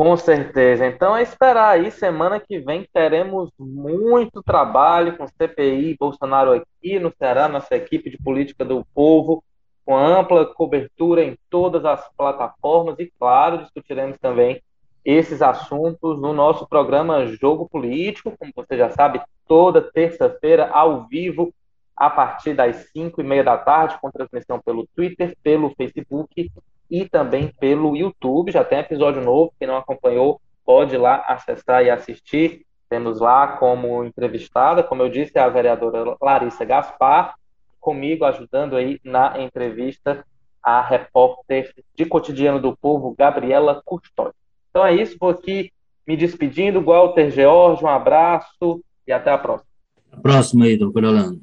[0.00, 0.86] Com certeza.
[0.86, 1.90] Então é esperar aí.
[1.90, 8.16] Semana que vem teremos muito trabalho com CPI Bolsonaro aqui no Ceará, nossa equipe de
[8.16, 9.44] política do povo
[9.84, 14.62] com ampla cobertura em todas as plataformas e, claro, discutiremos também
[15.04, 21.52] esses assuntos no nosso programa Jogo Político, como você já sabe, toda terça-feira, ao vivo,
[21.94, 26.50] a partir das 5 e meia da tarde, com transmissão pelo Twitter, pelo Facebook
[26.90, 28.52] e também pelo YouTube.
[28.52, 32.64] Já tem episódio novo, quem não acompanhou pode ir lá acessar e assistir.
[32.88, 37.34] Temos lá como entrevistada, como eu disse, a vereadora Larissa Gaspar,
[37.78, 40.24] comigo, ajudando aí na entrevista,
[40.62, 44.34] a repórter de Cotidiano do Povo, Gabriela Custódio.
[44.68, 45.72] Então é isso, vou aqui
[46.06, 46.82] me despedindo.
[46.82, 49.70] Walter George, um abraço e até a próxima.
[50.12, 51.40] A próxima aí, doutor Orlando.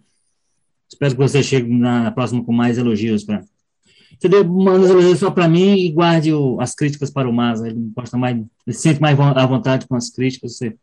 [0.89, 3.41] Espero que você chegue na próxima com mais elogios para.
[4.19, 7.67] Você dê manda elogios só para mim e guarde o, as críticas para o Maza.
[7.67, 10.75] Ele gosta mais, ele sente mais à vontade com as críticas, você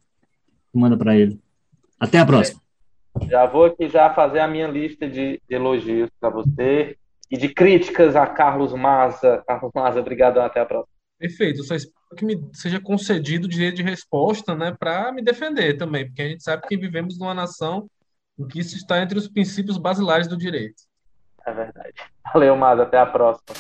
[0.73, 1.41] manda para ele.
[1.99, 2.61] Até a próxima.
[3.29, 6.97] Já vou aqui já fazer a minha lista de, de elogios para você
[7.31, 9.43] e de críticas a Carlos Maza.
[9.47, 10.95] Carlos Maza, obrigado, até a próxima.
[11.19, 15.23] Perfeito, eu só espero que me seja concedido o direito de resposta, né, para me
[15.23, 17.89] defender também, porque a gente sabe que vivemos numa nação
[18.39, 20.83] em que isso está entre os princípios basilares do direito.
[21.47, 21.95] É verdade.
[22.33, 23.55] Valeu, Maza, até a próxima.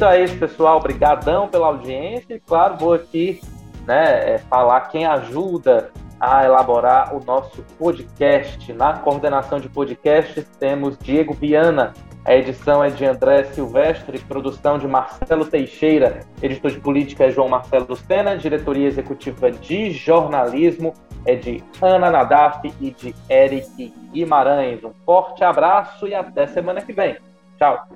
[0.00, 0.78] Então é isso, pessoal.
[0.78, 2.34] Obrigadão pela audiência.
[2.34, 3.38] E, claro, vou aqui
[3.86, 8.72] né, é, falar quem ajuda a elaborar o nosso podcast.
[8.72, 11.92] Na coordenação de podcast temos Diego Viana.
[12.24, 17.48] A edição é de André Silvestre, produção de Marcelo Teixeira, editor de política é João
[17.48, 20.92] Marcelo Sena, diretoria executiva de jornalismo
[21.26, 24.82] é de Ana Nadaf e de Eric Guimarães.
[24.84, 27.16] Um forte abraço e até semana que vem.
[27.58, 27.88] Tchau.